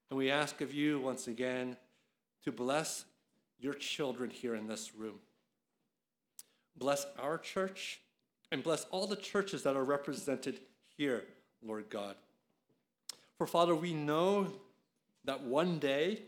And 0.10 0.18
we 0.18 0.32
ask 0.32 0.62
of 0.62 0.74
you 0.74 1.00
once 1.00 1.28
again 1.28 1.78
to 2.44 2.52
bless 2.52 3.06
your 3.60 3.74
children 3.74 4.30
here 4.30 4.56
in 4.56 4.68
this 4.68 4.96
room. 4.96 5.20
Bless 6.76 7.06
our 7.20 7.38
church 7.38 8.02
and 8.52 8.64
bless 8.64 8.86
all 8.86 9.06
the 9.06 9.16
churches 9.16 9.64
that 9.64 9.76
are 9.76 9.84
represented 9.84 10.60
here, 10.98 11.24
Lord 11.62 11.90
God. 11.90 12.16
For 13.38 13.48
Father, 13.48 13.76
we 13.76 13.94
know 13.94 14.48
that 15.26 15.44
one 15.44 15.80
day 15.80 16.24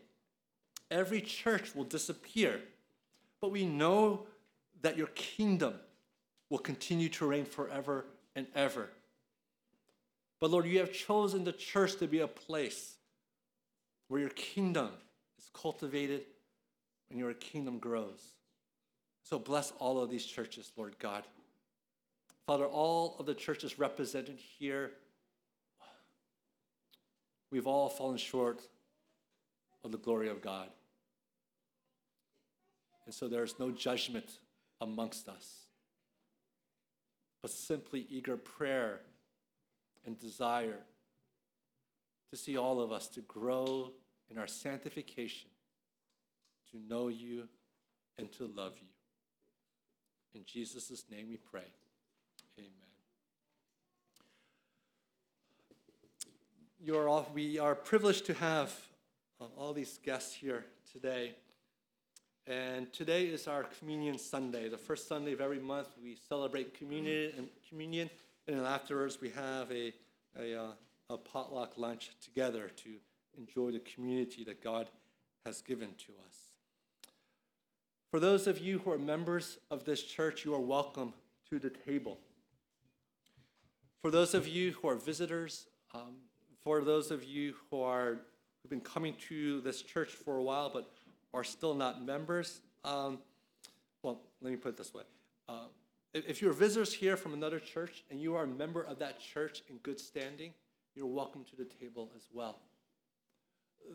every 0.89 1.21
church 1.21 1.75
will 1.75 1.83
disappear, 1.83 2.61
but 3.41 3.51
we 3.51 3.65
know 3.65 4.27
that 4.81 4.97
your 4.97 5.07
kingdom 5.07 5.75
will 6.49 6.59
continue 6.59 7.09
to 7.09 7.25
reign 7.25 7.45
forever 7.45 8.05
and 8.35 8.47
ever. 8.55 8.89
But 10.39 10.51
Lord, 10.51 10.65
you 10.65 10.79
have 10.79 10.91
chosen 10.91 11.43
the 11.43 11.51
church 11.51 11.95
to 11.97 12.07
be 12.07 12.19
a 12.19 12.27
place 12.27 12.95
where 14.07 14.19
your 14.19 14.29
kingdom 14.29 14.89
is 15.39 15.49
cultivated 15.53 16.25
and 17.09 17.19
your 17.19 17.33
kingdom 17.33 17.79
grows. 17.79 18.33
So 19.23 19.39
bless 19.39 19.73
all 19.79 19.99
of 19.99 20.09
these 20.09 20.25
churches, 20.25 20.71
Lord 20.77 20.99
God. 20.99 21.23
Father, 22.45 22.65
all 22.65 23.15
of 23.17 23.25
the 23.25 23.33
churches 23.33 23.79
represented 23.79 24.37
here, 24.59 24.91
we've 27.55 27.67
all 27.67 27.87
fallen 27.87 28.17
short 28.17 28.61
of 29.85 29.91
the 29.93 29.97
glory 29.97 30.27
of 30.27 30.41
God. 30.41 30.67
And 33.05 33.15
so 33.15 33.29
there 33.29 33.43
is 33.43 33.55
no 33.57 33.71
judgment 33.71 34.39
amongst 34.81 35.29
us, 35.29 35.67
but 37.41 37.49
simply 37.49 38.07
eager 38.09 38.35
prayer 38.35 38.99
and 40.05 40.19
desire 40.19 40.79
to 42.29 42.35
see 42.35 42.57
all 42.57 42.81
of 42.81 42.91
us 42.91 43.07
to 43.07 43.21
grow 43.21 43.93
in 44.29 44.37
our 44.37 44.47
sanctification, 44.47 45.49
to 46.71 46.77
know 46.89 47.07
you 47.07 47.47
and 48.17 48.29
to 48.33 48.51
love 48.53 48.73
you. 48.81 48.89
In 50.37 50.41
Jesus' 50.45 51.05
name 51.09 51.29
we 51.29 51.37
pray. 51.37 51.71
Amen. 52.59 52.85
You're 56.85 57.09
all, 57.09 57.27
we 57.33 57.57
are 57.57 57.73
privileged 57.73 58.27
to 58.27 58.35
have 58.35 58.71
uh, 59.41 59.45
all 59.57 59.73
these 59.73 59.97
guests 60.05 60.35
here 60.35 60.65
today. 60.93 61.31
And 62.45 62.93
today 62.93 63.25
is 63.25 63.47
our 63.47 63.63
Communion 63.79 64.19
Sunday. 64.19 64.69
The 64.69 64.77
first 64.77 65.07
Sunday 65.07 65.33
of 65.33 65.41
every 65.41 65.57
month, 65.57 65.87
we 66.03 66.15
celebrate 66.29 66.77
communion 66.77 67.31
and 67.37 67.47
communion 67.67 68.07
and 68.47 68.59
afterwards, 68.59 69.19
we 69.19 69.31
have 69.31 69.71
a, 69.71 69.93
a, 70.39 70.61
uh, 70.61 70.71
a 71.09 71.17
potluck 71.17 71.75
lunch 71.75 72.11
together 72.23 72.69
to 72.83 72.89
enjoy 73.35 73.71
the 73.71 73.79
community 73.79 74.43
that 74.43 74.63
God 74.63 74.87
has 75.43 75.63
given 75.63 75.89
to 76.05 76.11
us. 76.27 76.37
For 78.11 78.19
those 78.19 78.45
of 78.45 78.59
you 78.59 78.77
who 78.77 78.91
are 78.91 78.99
members 78.99 79.57
of 79.71 79.85
this 79.85 80.03
church, 80.03 80.45
you 80.45 80.53
are 80.53 80.59
welcome 80.59 81.13
to 81.49 81.57
the 81.57 81.71
table. 81.71 82.19
For 84.03 84.11
those 84.11 84.35
of 84.35 84.47
you 84.47 84.73
who 84.73 84.87
are 84.87 84.95
visitors, 84.95 85.65
um, 85.91 86.17
for 86.65 86.81
those 86.81 87.11
of 87.11 87.23
you 87.23 87.53
who 87.69 87.81
are 87.81 88.17
who've 88.61 88.69
been 88.69 88.81
coming 88.81 89.13
to 89.29 89.61
this 89.61 89.83
church 89.83 90.09
for 90.09 90.37
a 90.37 90.43
while 90.43 90.69
but 90.73 90.91
are 91.33 91.43
still 91.43 91.75
not 91.75 92.03
members, 92.03 92.59
um, 92.83 93.19
well, 94.01 94.19
let 94.41 94.49
me 94.49 94.57
put 94.57 94.69
it 94.69 94.77
this 94.77 94.93
way. 94.93 95.03
Uh, 95.47 95.65
if 96.13 96.41
you're 96.41 96.53
visitors 96.53 96.91
here 96.91 97.15
from 97.15 97.33
another 97.33 97.59
church 97.59 98.03
and 98.09 98.19
you 98.19 98.35
are 98.35 98.45
a 98.45 98.47
member 98.47 98.81
of 98.81 98.97
that 98.99 99.19
church 99.19 99.61
in 99.69 99.77
good 99.77 99.99
standing, 99.99 100.53
you're 100.95 101.05
welcome 101.05 101.43
to 101.43 101.55
the 101.55 101.65
table 101.65 102.09
as 102.15 102.23
well. 102.33 102.57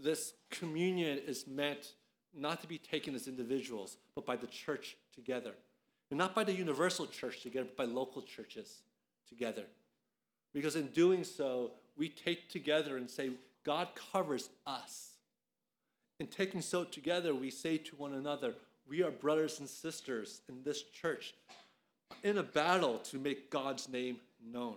This 0.00 0.34
communion 0.50 1.18
is 1.26 1.46
meant 1.48 1.94
not 2.32 2.60
to 2.60 2.68
be 2.68 2.78
taken 2.78 3.16
as 3.16 3.26
individuals, 3.26 3.96
but 4.14 4.24
by 4.24 4.36
the 4.36 4.46
church 4.46 4.96
together. 5.12 5.54
And 6.10 6.18
not 6.18 6.36
by 6.36 6.44
the 6.44 6.52
universal 6.52 7.06
church 7.06 7.42
together, 7.42 7.66
but 7.66 7.88
by 7.88 7.92
local 7.92 8.22
churches 8.22 8.82
together. 9.28 9.64
Because 10.52 10.76
in 10.76 10.88
doing 10.88 11.24
so, 11.24 11.72
we 11.96 12.08
take 12.08 12.48
together 12.48 12.96
and 12.96 13.10
say, 13.10 13.30
God 13.64 13.88
covers 14.12 14.48
us. 14.66 15.10
In 16.18 16.26
taking 16.26 16.62
so 16.62 16.84
together, 16.84 17.34
we 17.34 17.50
say 17.50 17.78
to 17.78 17.96
one 17.96 18.14
another, 18.14 18.54
we 18.88 19.02
are 19.02 19.10
brothers 19.10 19.60
and 19.60 19.68
sisters 19.68 20.42
in 20.48 20.62
this 20.64 20.82
church 20.82 21.34
in 22.22 22.38
a 22.38 22.42
battle 22.42 22.98
to 22.98 23.18
make 23.18 23.50
God's 23.50 23.88
name 23.88 24.16
known. 24.44 24.76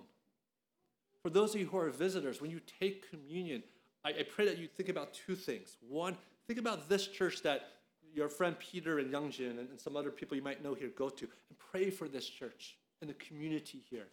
For 1.21 1.29
those 1.29 1.55
of 1.55 1.61
you 1.61 1.67
who 1.67 1.77
are 1.77 1.89
visitors, 1.89 2.41
when 2.41 2.51
you 2.51 2.59
take 2.79 3.09
communion, 3.09 3.63
I, 4.05 4.09
I 4.09 4.25
pray 4.29 4.45
that 4.45 4.57
you 4.57 4.67
think 4.67 4.89
about 4.89 5.13
two 5.13 5.35
things. 5.35 5.77
One, 5.87 6.17
think 6.47 6.59
about 6.59 6.89
this 6.89 7.07
church 7.07 7.41
that 7.43 7.69
your 8.13 8.29
friend 8.29 8.57
Peter 8.59 8.99
and 8.99 9.11
Youngjin 9.11 9.51
and, 9.51 9.69
and 9.69 9.79
some 9.79 9.97
other 9.97 10.11
people 10.11 10.37
you 10.37 10.43
might 10.43 10.63
know 10.63 10.73
here 10.73 10.91
go 10.95 11.09
to, 11.09 11.25
and 11.25 11.57
pray 11.71 11.89
for 11.89 12.07
this 12.07 12.27
church 12.27 12.75
and 13.01 13.09
the 13.09 13.15
community 13.15 13.81
here. 13.89 14.05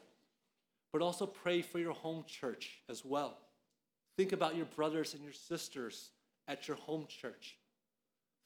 But 0.92 1.02
also 1.02 1.26
pray 1.26 1.62
for 1.62 1.78
your 1.78 1.92
home 1.92 2.24
church 2.26 2.78
as 2.88 3.04
well. 3.04 3.38
Think 4.16 4.32
about 4.32 4.56
your 4.56 4.66
brothers 4.66 5.14
and 5.14 5.22
your 5.22 5.32
sisters 5.32 6.10
at 6.48 6.66
your 6.66 6.76
home 6.76 7.06
church. 7.08 7.56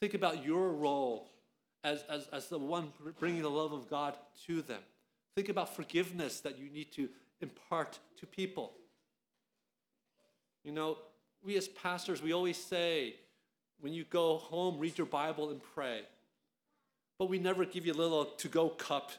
Think 0.00 0.14
about 0.14 0.44
your 0.44 0.70
role 0.72 1.30
as, 1.82 2.04
as, 2.08 2.28
as 2.32 2.48
the 2.48 2.58
one 2.58 2.92
bringing 3.18 3.42
the 3.42 3.50
love 3.50 3.72
of 3.72 3.88
God 3.88 4.16
to 4.46 4.62
them. 4.62 4.82
Think 5.34 5.48
about 5.48 5.74
forgiveness 5.74 6.40
that 6.40 6.58
you 6.58 6.70
need 6.70 6.92
to 6.92 7.08
impart 7.40 7.98
to 8.18 8.26
people. 8.26 8.72
You 10.64 10.72
know, 10.72 10.98
we 11.42 11.56
as 11.56 11.68
pastors, 11.68 12.22
we 12.22 12.32
always 12.32 12.56
say, 12.56 13.16
when 13.80 13.92
you 13.92 14.04
go 14.04 14.38
home, 14.38 14.78
read 14.78 14.96
your 14.96 15.06
Bible 15.06 15.50
and 15.50 15.60
pray. 15.74 16.02
But 17.18 17.28
we 17.28 17.38
never 17.38 17.64
give 17.64 17.86
you 17.86 17.92
a 17.92 17.94
little 17.94 18.24
to 18.24 18.48
go 18.48 18.70
cup 18.70 19.12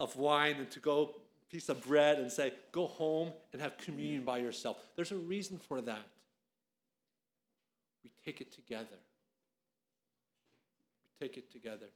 of 0.00 0.16
wine 0.16 0.56
and 0.56 0.70
to 0.70 0.80
go 0.80 1.16
piece 1.50 1.68
of 1.68 1.84
bread 1.86 2.18
and 2.18 2.30
say, 2.30 2.52
go 2.72 2.86
home 2.86 3.32
and 3.52 3.62
have 3.62 3.78
communion 3.78 4.24
by 4.24 4.38
yourself. 4.38 4.78
There's 4.96 5.12
a 5.12 5.16
reason 5.16 5.58
for 5.58 5.80
that. 5.80 6.06
We 8.02 8.10
take 8.24 8.40
it 8.40 8.52
together. 8.52 8.98
We 11.04 11.26
take 11.26 11.36
it 11.36 11.52
together. 11.52 11.86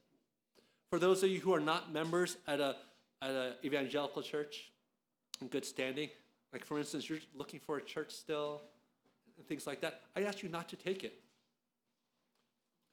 For 0.89 0.99
those 0.99 1.23
of 1.23 1.29
you 1.29 1.39
who 1.39 1.53
are 1.53 1.59
not 1.59 1.93
members 1.93 2.37
at 2.47 2.59
a 2.59 2.75
at 3.21 3.31
an 3.31 3.53
evangelical 3.63 4.21
church 4.21 4.71
in 5.41 5.47
good 5.47 5.65
standing, 5.65 6.09
like 6.51 6.65
for 6.65 6.79
instance, 6.79 7.09
you're 7.09 7.19
looking 7.35 7.59
for 7.59 7.77
a 7.77 7.81
church 7.81 8.11
still 8.11 8.61
and 9.37 9.47
things 9.47 9.67
like 9.67 9.81
that, 9.81 10.01
I 10.15 10.23
ask 10.23 10.43
you 10.43 10.49
not 10.49 10.69
to 10.69 10.75
take 10.75 11.03
it. 11.03 11.13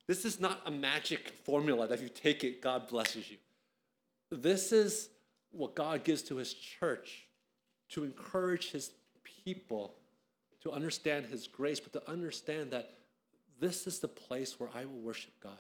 This 0.06 0.24
is 0.24 0.40
not 0.40 0.61
a 0.64 0.70
magic 0.70 1.30
formula 1.44 1.86
that 1.88 1.94
if 1.94 2.02
you 2.02 2.09
take 2.09 2.44
it, 2.44 2.62
God 2.62 2.88
blesses 2.88 3.30
you. 3.30 3.36
This 4.30 4.72
is 4.72 5.09
what 5.59 5.74
God 5.74 6.04
gives 6.04 6.22
to 6.22 6.36
his 6.36 6.54
church 6.54 7.26
to 7.90 8.04
encourage 8.04 8.70
his 8.70 8.92
people 9.44 9.94
to 10.62 10.72
understand 10.72 11.26
his 11.26 11.46
grace, 11.46 11.80
but 11.80 11.92
to 11.92 12.11
understand 12.11 12.70
that 12.72 12.94
this 13.61 13.86
is 13.86 13.98
the 13.98 14.09
place 14.09 14.59
where 14.59 14.68
I 14.74 14.84
will 14.84 15.00
worship 15.00 15.32
God. 15.42 15.52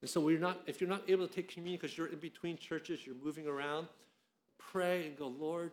And 0.00 0.10
so 0.10 0.20
we're 0.20 0.38
not, 0.38 0.60
if 0.66 0.80
you're 0.80 0.90
not 0.90 1.02
able 1.08 1.26
to 1.26 1.32
take 1.32 1.48
communion 1.48 1.78
because 1.80 1.96
you're 1.96 2.08
in 2.08 2.18
between 2.18 2.56
churches, 2.56 3.06
you're 3.06 3.14
moving 3.22 3.46
around, 3.46 3.86
pray 4.58 5.06
and 5.06 5.16
go, 5.16 5.28
Lord, 5.28 5.72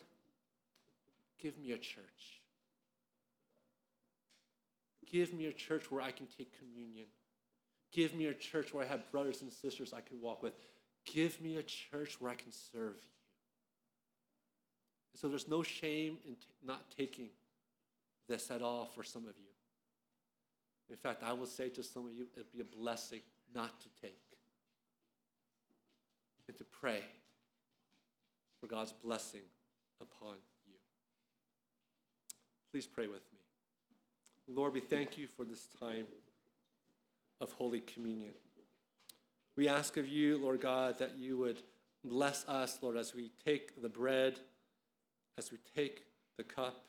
give 1.42 1.58
me 1.58 1.72
a 1.72 1.78
church. 1.78 2.42
Give 5.12 5.34
me 5.34 5.48
a 5.48 5.54
church 5.54 5.90
where 5.90 6.02
I 6.02 6.12
can 6.12 6.28
take 6.38 6.58
communion. 6.60 7.08
Give 7.92 8.14
me 8.14 8.28
a 8.28 8.34
church 8.34 8.74
where 8.74 8.86
I 8.86 8.88
have 8.88 9.10
brothers 9.12 9.42
and 9.42 9.52
sisters 9.52 9.94
I 9.94 10.02
can 10.02 10.22
walk 10.22 10.44
with. 10.44 10.54
Give 11.14 11.40
me 11.42 11.58
a 11.58 11.64
church 11.64 12.20
where 12.20 12.32
I 12.32 12.36
can 12.36 12.52
serve 12.52 12.96
you. 12.96 13.10
And 15.14 15.20
so 15.20 15.28
there's 15.28 15.48
no 15.48 15.64
shame 15.64 16.18
in 16.26 16.36
t- 16.36 16.48
not 16.66 16.92
taking 16.96 17.30
this 18.28 18.52
at 18.52 18.62
all 18.62 18.86
for 18.86 19.04
some 19.04 19.24
of 19.24 19.34
you. 19.38 19.50
In 20.90 20.98
fact, 20.98 21.24
I 21.24 21.34
will 21.34 21.46
say 21.46 21.70
to 21.70 21.84
some 21.84 22.06
of 22.06 22.14
you, 22.14 22.28
it'd 22.36 22.52
be 22.52 22.62
a 22.62 22.64
blessing 22.64 23.22
not 23.54 23.80
to 23.82 23.88
take 24.02 24.20
and 26.48 26.58
to 26.58 26.64
pray 26.64 27.04
for 28.60 28.68
God's 28.68 28.92
blessing 28.92 29.42
upon 30.02 30.36
you. 30.68 30.74
Please 32.72 32.88
pray 32.88 33.08
with 33.08 33.22
me. 33.32 33.40
Lord, 34.56 34.74
we 34.74 34.80
thank 34.80 35.18
you 35.18 35.28
for 35.28 35.46
this 35.46 35.68
time 35.80 36.06
of 37.40 37.52
Holy 37.52 37.82
Communion. 37.82 38.34
We 39.60 39.68
ask 39.68 39.98
of 39.98 40.08
you, 40.08 40.38
Lord 40.38 40.62
God, 40.62 41.00
that 41.00 41.18
you 41.18 41.38
would 41.40 41.62
bless 42.06 42.48
us, 42.48 42.80
Lord, 42.82 42.96
as 42.96 43.14
we 43.14 43.30
take 43.44 43.82
the 43.82 43.90
bread, 43.90 44.40
as 45.38 45.52
we 45.52 45.58
take 45.76 46.06
the 46.38 46.46
cup, 46.46 46.86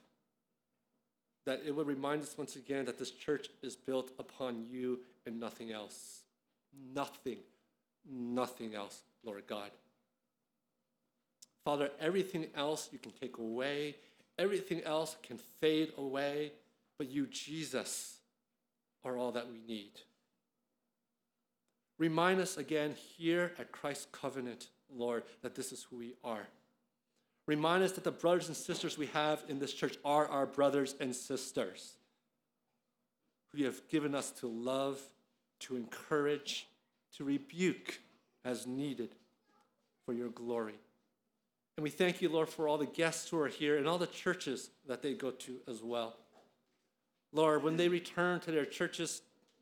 that 1.47 1.63
it 1.67 1.75
would 1.75 1.89
remind 1.89 2.23
us 2.23 2.39
once 2.39 2.55
again 2.55 2.85
that 2.85 2.97
this 2.97 3.11
church 3.11 3.49
is 3.61 3.75
built 3.75 4.13
upon 4.21 4.67
you 4.71 5.01
and 5.27 5.41
nothing 5.41 5.73
else. 5.73 6.21
Nothing, 6.95 7.39
nothing 8.09 8.77
else, 8.77 9.01
Lord 9.25 9.49
God. 9.49 9.73
Father, 11.65 11.91
everything 11.99 12.47
else 12.55 12.89
you 12.93 13.01
can 13.01 13.11
take 13.11 13.39
away, 13.39 13.97
everything 14.39 14.81
else 14.85 15.17
can 15.25 15.39
fade 15.39 15.93
away, 15.99 16.53
but 16.99 17.11
you, 17.11 17.27
Jesus, 17.27 18.19
are 19.05 19.17
all 19.17 19.33
that 19.33 19.51
we 19.51 19.59
need. 19.67 19.91
Remind 22.01 22.41
us 22.41 22.57
again 22.57 22.95
here 23.19 23.53
at 23.59 23.73
Christ's 23.73 24.07
covenant, 24.11 24.69
Lord, 24.91 25.23
that 25.43 25.55
this 25.55 25.71
is 25.71 25.83
who 25.83 25.99
we 25.99 26.15
are. 26.25 26.49
Remind 27.47 27.85
us 27.85 27.93
that 27.93 28.05
the 28.05 28.11
brothers 28.11 28.49
and 28.49 28.57
sisters 28.57 28.97
we 28.97 29.09
have 29.09 29.45
in 29.49 29.59
this 29.59 29.75
church 29.75 29.99
are 30.03 30.27
our 30.27 30.47
brothers 30.47 30.95
and 30.99 31.15
sisters 31.15 31.93
who 33.49 33.59
you 33.59 33.67
have 33.67 33.87
given 33.89 34.15
us 34.15 34.31
to 34.31 34.47
love, 34.47 34.99
to 35.59 35.77
encourage, 35.77 36.67
to 37.19 37.25
rebuke 37.25 38.01
as 38.47 38.67
needed 38.67 39.11
for 40.07 40.15
your 40.15 40.31
glory. 40.31 40.79
And 41.77 41.85
we 41.85 41.91
thank 41.91 42.23
you, 42.23 42.31
Lord, 42.31 42.49
for 42.49 42.67
all 42.67 42.79
the 42.79 42.87
guests 42.87 43.29
who 43.29 43.39
are 43.39 43.49
here 43.49 43.77
and 43.77 43.87
all 43.87 43.99
the 43.99 44.07
churches 44.07 44.71
that 44.87 45.03
they 45.03 45.13
go 45.13 45.33
to 45.33 45.57
as 45.69 45.83
well. 45.83 46.17
Lord, 47.31 47.63
when 47.63 47.77
they 47.77 47.89
return 47.89 48.41
to 48.41 48.51
their 48.51 48.65
churches 48.65 49.21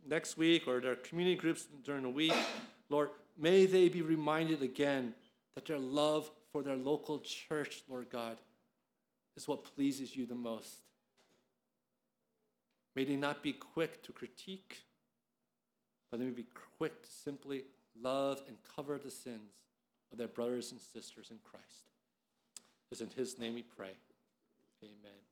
next 0.09 0.37
week 0.37 0.67
or 0.67 0.81
their 0.81 0.97
community 0.97 1.37
groups 1.37 1.67
during 1.85 2.03
the 2.03 2.09
week, 2.09 2.35
Lord, 2.89 3.11
may 3.39 3.67
they 3.67 3.89
be 3.89 4.03
reminded 4.03 4.63
again 4.63 5.15
that 5.55 5.67
their 5.67 5.79
love 5.79 6.31
for 6.53 6.63
their 6.63 6.77
local 6.77 7.19
church, 7.21 7.83
Lord 7.89 8.09
God, 8.11 8.39
is 9.37 9.47
what 9.47 9.65
pleases 9.65 10.17
you 10.17 10.27
the 10.27 10.35
most. 10.35 10.81
May 12.97 13.05
they 13.05 13.17
not 13.17 13.43
be 13.43 13.53
quick 13.53 14.03
to 14.05 14.13
critique, 14.13 14.83
but 16.11 16.19
they 16.19 16.27
may 16.27 16.33
be 16.33 16.47
quick 16.79 17.03
to 17.03 17.09
simply 17.09 17.65
love 18.01 18.43
and 18.49 18.57
cover 18.75 18.99
the 18.99 19.11
sins 19.11 19.53
of 20.11 20.19
their 20.19 20.29
brothers 20.29 20.73
and 20.73 20.81
sisters 20.81 21.31
in 21.31 21.39
Christ. 21.45 21.93
It's 22.91 23.01
in 23.01 23.11
His 23.11 23.39
name 23.39 23.55
we 23.55 23.63
pray. 23.63 23.93
Amen. 24.83 25.28